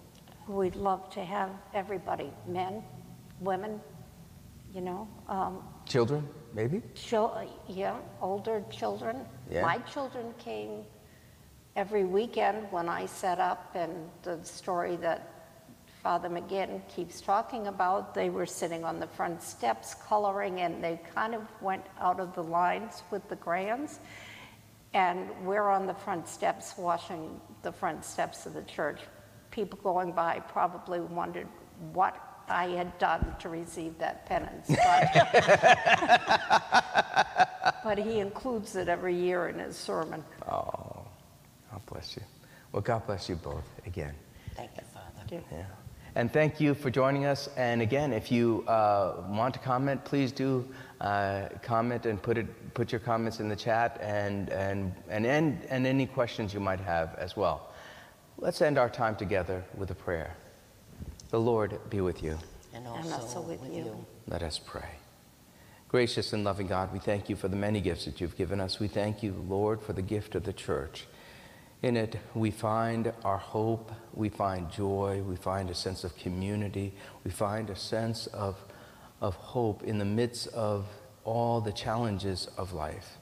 We'd 0.48 0.76
love 0.76 1.10
to 1.12 1.24
have 1.24 1.50
everybody 1.74 2.30
men, 2.46 2.84
women, 3.40 3.80
you 4.74 4.82
know. 4.82 5.08
Um, 5.30 5.64
children, 5.86 6.28
maybe? 6.54 6.82
Chil- 6.94 7.50
yeah, 7.70 7.96
older 8.22 8.66
children. 8.70 9.26
Yeah. 9.50 9.62
My 9.62 9.78
children 9.80 10.34
came 10.38 10.84
every 11.78 12.04
weekend 12.04 12.68
when 12.72 12.90
I 12.90 13.06
set 13.06 13.40
up, 13.40 13.72
and 13.76 14.10
the 14.24 14.44
story 14.44 14.98
that 14.98 15.30
Father 16.04 16.28
McGinn 16.28 16.82
keeps 16.94 17.22
talking 17.22 17.68
about, 17.68 18.14
they 18.14 18.30
were 18.30 18.46
sitting 18.46 18.84
on 18.84 19.00
the 19.00 19.08
front 19.08 19.42
steps 19.42 19.94
coloring, 19.94 20.60
and 20.60 20.84
they 20.84 21.00
kind 21.16 21.34
of 21.34 21.44
went 21.62 21.86
out 22.02 22.20
of 22.20 22.36
the 22.36 22.44
lines 22.44 23.04
with 23.10 23.28
the 23.30 23.38
crayons. 23.38 24.00
And 24.94 25.30
we're 25.44 25.70
on 25.70 25.88
the 25.88 25.94
front 25.94 26.28
steps 26.28 26.78
washing 26.78 27.40
the 27.64 27.72
front 27.72 28.06
steps 28.06 28.46
of 28.46 28.54
the 28.54 28.62
church. 28.64 29.02
People 29.52 29.80
going 29.82 30.12
by 30.12 30.40
probably 30.40 31.00
wondered 31.00 31.48
what 31.94 32.16
I 32.48 32.68
had 32.68 32.98
done 33.00 33.36
to 33.40 33.50
receive 33.50 33.98
that 34.00 34.26
penance. 34.26 34.70
But, 37.84 37.98
but 37.98 37.98
he 37.98 38.20
includes 38.20 38.76
it 38.76 38.88
every 38.90 39.16
year 39.16 39.48
in 39.48 39.60
his 39.60 39.76
sermon. 39.76 40.24
Oh, 40.50 41.06
God 41.72 41.82
bless 41.86 42.16
you. 42.16 42.24
Well, 42.72 42.82
God 42.82 43.06
bless 43.06 43.30
you 43.30 43.36
both 43.36 43.64
again. 43.86 44.14
Thank 44.56 44.72
you, 44.76 44.84
Father. 44.94 45.44
Yeah. 45.52 45.66
And 46.16 46.32
thank 46.32 46.60
you 46.60 46.74
for 46.76 46.90
joining 46.92 47.26
us. 47.26 47.50
And 47.58 47.82
again, 47.82 48.14
if 48.14 48.32
you 48.32 48.64
uh, 48.68 49.24
want 49.30 49.54
to 49.56 49.60
comment, 49.60 50.04
please 50.06 50.32
do 50.32 50.68
uh, 51.04 51.50
comment 51.62 52.06
and 52.06 52.22
put, 52.22 52.38
it, 52.38 52.74
put 52.74 52.92
your 52.92 53.00
comments 53.00 53.40
in 53.42 53.50
the 53.50 53.56
chat 53.56 54.00
and, 54.02 54.50
and, 54.50 54.96
and, 55.10 55.26
and, 55.26 55.64
and 55.70 55.86
any 55.86 56.06
questions 56.06 56.54
you 56.54 56.62
might 56.62 56.80
have 56.80 57.14
as 57.16 57.36
well. 57.36 57.74
Let's 58.38 58.62
end 58.62 58.78
our 58.78 58.90
time 58.90 59.18
together 59.18 59.64
with 59.76 59.92
a 59.92 59.96
prayer. 59.96 60.36
The 61.30 61.40
Lord 61.40 61.78
be 61.90 62.00
with 62.00 62.24
you. 62.24 62.40
And 62.74 62.88
also, 62.88 63.04
and 63.04 63.14
also 63.14 63.42
with, 63.42 63.60
with 63.60 63.74
you. 63.74 63.84
you. 63.84 64.06
Let 64.28 64.44
us 64.44 64.60
pray. 64.66 64.88
Gracious 65.90 66.32
and 66.32 66.44
loving 66.44 66.68
God, 66.68 66.92
we 66.94 67.00
thank 67.00 67.30
you 67.30 67.36
for 67.36 67.50
the 67.50 67.56
many 67.56 67.82
gifts 67.82 68.06
that 68.06 68.22
you've 68.22 68.38
given 68.38 68.62
us. 68.62 68.80
We 68.80 68.88
thank 68.88 69.22
you, 69.22 69.34
Lord, 69.48 69.82
for 69.82 69.94
the 69.94 70.02
gift 70.02 70.36
of 70.36 70.44
the 70.44 70.54
church. 70.54 71.06
In 71.84 71.98
it, 71.98 72.18
we 72.34 72.50
find 72.50 73.12
our 73.26 73.38
hope, 73.38 73.92
we 74.14 74.30
find 74.30 74.72
joy, 74.72 75.22
we 75.28 75.36
find 75.36 75.70
a 75.70 75.76
sense 75.76 76.06
of 76.06 76.16
community, 76.16 76.94
we 77.26 77.30
find 77.30 77.70
a 77.70 77.76
sense 77.76 78.28
of, 78.28 78.56
of 79.24 79.36
hope 79.36 79.84
in 79.84 79.98
the 79.98 80.06
midst 80.06 80.48
of 80.50 80.86
all 81.24 81.62
the 81.62 81.72
challenges 81.72 82.50
of 82.58 82.74
life. 82.74 83.18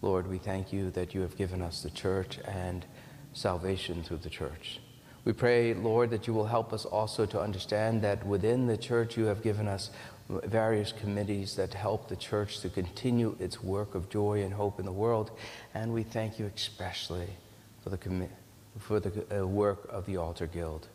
Lord, 0.00 0.26
we 0.26 0.38
thank 0.38 0.72
you 0.72 0.90
that 0.92 1.14
you 1.14 1.20
have 1.20 1.36
given 1.36 1.60
us 1.60 1.82
the 1.82 1.90
church 1.90 2.38
and 2.46 2.86
salvation 3.34 4.02
through 4.02 4.18
the 4.18 4.30
church. 4.30 4.80
We 5.26 5.34
pray, 5.34 5.74
Lord, 5.74 6.10
that 6.10 6.26
you 6.26 6.32
will 6.32 6.46
help 6.46 6.72
us 6.72 6.86
also 6.86 7.26
to 7.26 7.40
understand 7.40 8.00
that 8.02 8.26
within 8.26 8.66
the 8.66 8.78
church 8.78 9.18
you 9.18 9.26
have 9.26 9.42
given 9.42 9.68
us 9.68 9.90
various 10.28 10.90
committees 10.90 11.54
that 11.56 11.74
help 11.74 12.08
the 12.08 12.16
church 12.16 12.60
to 12.60 12.70
continue 12.70 13.36
its 13.38 13.62
work 13.62 13.94
of 13.94 14.08
joy 14.08 14.42
and 14.42 14.54
hope 14.54 14.80
in 14.80 14.86
the 14.86 14.92
world. 14.92 15.32
And 15.74 15.92
we 15.92 16.02
thank 16.02 16.38
you 16.38 16.50
especially 16.54 17.28
for 17.82 17.90
the, 17.90 18.28
for 18.78 19.00
the 19.00 19.42
uh, 19.42 19.46
work 19.46 19.86
of 19.90 20.06
the 20.06 20.16
Altar 20.16 20.46
Guild. 20.46 20.88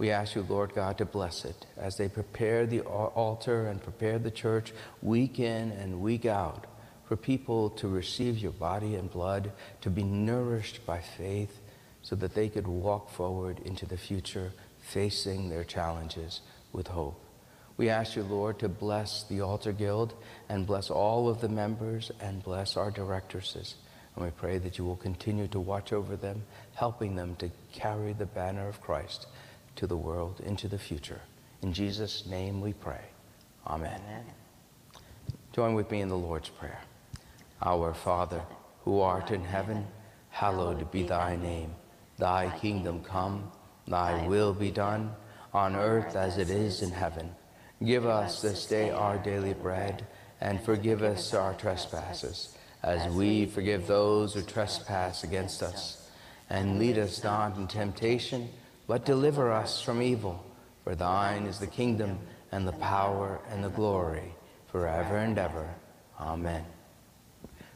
We 0.00 0.10
ask 0.10 0.34
you, 0.34 0.46
Lord 0.48 0.74
God, 0.74 0.96
to 0.96 1.04
bless 1.04 1.44
it 1.44 1.66
as 1.76 1.98
they 1.98 2.08
prepare 2.08 2.64
the 2.64 2.80
altar 2.80 3.66
and 3.66 3.82
prepare 3.82 4.18
the 4.18 4.30
church 4.30 4.72
week 5.02 5.38
in 5.38 5.72
and 5.72 6.00
week 6.00 6.24
out 6.24 6.66
for 7.04 7.16
people 7.16 7.68
to 7.68 7.86
receive 7.86 8.38
your 8.38 8.52
body 8.52 8.94
and 8.94 9.10
blood, 9.10 9.52
to 9.82 9.90
be 9.90 10.02
nourished 10.02 10.86
by 10.86 11.00
faith, 11.00 11.60
so 12.00 12.16
that 12.16 12.34
they 12.34 12.48
could 12.48 12.66
walk 12.66 13.10
forward 13.10 13.60
into 13.66 13.84
the 13.84 13.98
future 13.98 14.54
facing 14.78 15.50
their 15.50 15.64
challenges 15.64 16.40
with 16.72 16.86
hope. 16.86 17.22
We 17.76 17.90
ask 17.90 18.16
you, 18.16 18.22
Lord, 18.22 18.58
to 18.60 18.70
bless 18.70 19.24
the 19.24 19.42
Altar 19.42 19.72
Guild 19.72 20.14
and 20.48 20.66
bless 20.66 20.88
all 20.88 21.28
of 21.28 21.42
the 21.42 21.48
members 21.50 22.10
and 22.22 22.42
bless 22.42 22.74
our 22.74 22.90
directresses. 22.90 23.74
and 24.16 24.24
we 24.24 24.30
pray 24.30 24.56
that 24.56 24.78
you 24.78 24.84
will 24.86 24.96
continue 24.96 25.46
to 25.48 25.60
watch 25.60 25.92
over 25.92 26.16
them, 26.16 26.42
helping 26.74 27.16
them 27.16 27.36
to 27.36 27.50
carry 27.70 28.14
the 28.14 28.24
banner 28.24 28.66
of 28.66 28.80
Christ 28.80 29.26
to 29.80 29.86
the 29.86 29.96
world 29.96 30.42
into 30.44 30.68
the 30.68 30.78
future. 30.78 31.22
In 31.62 31.72
Jesus' 31.72 32.26
name 32.26 32.60
we 32.60 32.74
pray. 32.74 33.00
Amen. 33.66 33.98
Amen. 34.04 34.24
Join 35.54 35.74
with 35.74 35.90
me 35.90 36.02
in 36.02 36.10
the 36.10 36.18
Lord's 36.18 36.50
Prayer. 36.50 36.80
Our 37.62 37.94
Father, 37.94 38.42
who 38.84 39.00
art 39.00 39.30
in 39.30 39.42
heaven, 39.42 39.86
hallowed 40.28 40.90
be 40.90 41.04
thy 41.04 41.34
name. 41.36 41.74
Thy 42.18 42.54
kingdom 42.58 43.02
come, 43.02 43.50
thy 43.88 44.26
will 44.26 44.52
be 44.52 44.70
done, 44.70 45.12
on 45.54 45.74
earth 45.74 46.14
as 46.14 46.36
it 46.36 46.50
is 46.50 46.82
in 46.82 46.90
heaven. 46.90 47.34
Give 47.82 48.04
us 48.04 48.42
this 48.42 48.66
day 48.66 48.90
our 48.90 49.16
daily 49.16 49.54
bread, 49.54 50.06
and 50.42 50.62
forgive 50.62 51.02
us 51.02 51.32
our 51.32 51.54
trespasses 51.54 52.54
as 52.82 53.10
we 53.14 53.46
forgive 53.46 53.86
those 53.86 54.34
who 54.34 54.42
trespass 54.42 55.24
against 55.24 55.62
us. 55.62 56.10
And 56.50 56.78
lead 56.78 56.98
us 56.98 57.24
not 57.24 57.56
in 57.56 57.66
temptation, 57.66 58.50
but 58.90 59.04
deliver 59.04 59.52
us 59.52 59.80
from 59.80 60.02
evil. 60.02 60.44
For 60.82 60.96
thine 60.96 61.46
is 61.46 61.60
the 61.60 61.66
kingdom, 61.68 62.18
and 62.50 62.66
the 62.66 62.72
power, 62.72 63.40
and 63.48 63.62
the 63.62 63.68
glory, 63.68 64.34
forever 64.66 65.16
and 65.18 65.38
ever. 65.38 65.72
Amen. 66.18 66.64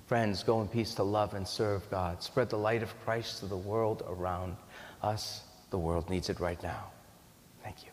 Friends, 0.06 0.42
go 0.42 0.60
in 0.60 0.66
peace 0.66 0.92
to 0.94 1.04
love 1.04 1.34
and 1.34 1.46
serve 1.46 1.88
God. 1.88 2.20
Spread 2.20 2.50
the 2.50 2.58
light 2.58 2.82
of 2.82 2.98
Christ 3.04 3.38
to 3.38 3.46
the 3.46 3.56
world 3.56 4.02
around 4.08 4.56
us. 5.02 5.44
The 5.70 5.78
world 5.78 6.10
needs 6.10 6.30
it 6.30 6.40
right 6.40 6.60
now. 6.64 6.90
Thank 7.62 7.76
you. 7.84 7.92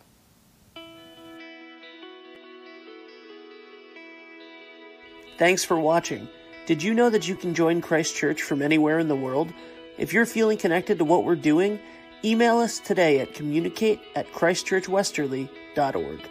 Thanks 5.38 5.63
for 5.63 5.79
watching. 5.79 6.27
Did 6.65 6.81
you 6.81 6.95
know 6.95 7.12
that 7.12 7.27
you 7.27 7.36
can 7.36 7.53
join 7.53 7.81
Christ 7.81 8.15
Church 8.15 8.41
from 8.41 8.63
anywhere 8.63 8.97
in 8.97 9.07
the 9.07 9.15
world? 9.15 9.53
If 9.99 10.12
you're 10.12 10.25
feeling 10.25 10.57
connected 10.57 10.97
to 10.97 11.05
what 11.05 11.23
we're 11.23 11.36
doing, 11.36 11.79
email 12.23 12.57
us 12.57 12.79
today 12.79 13.19
at 13.19 13.34
communicate 13.34 13.99
at 14.15 14.31
christchurchwesterly.org. 14.34 16.29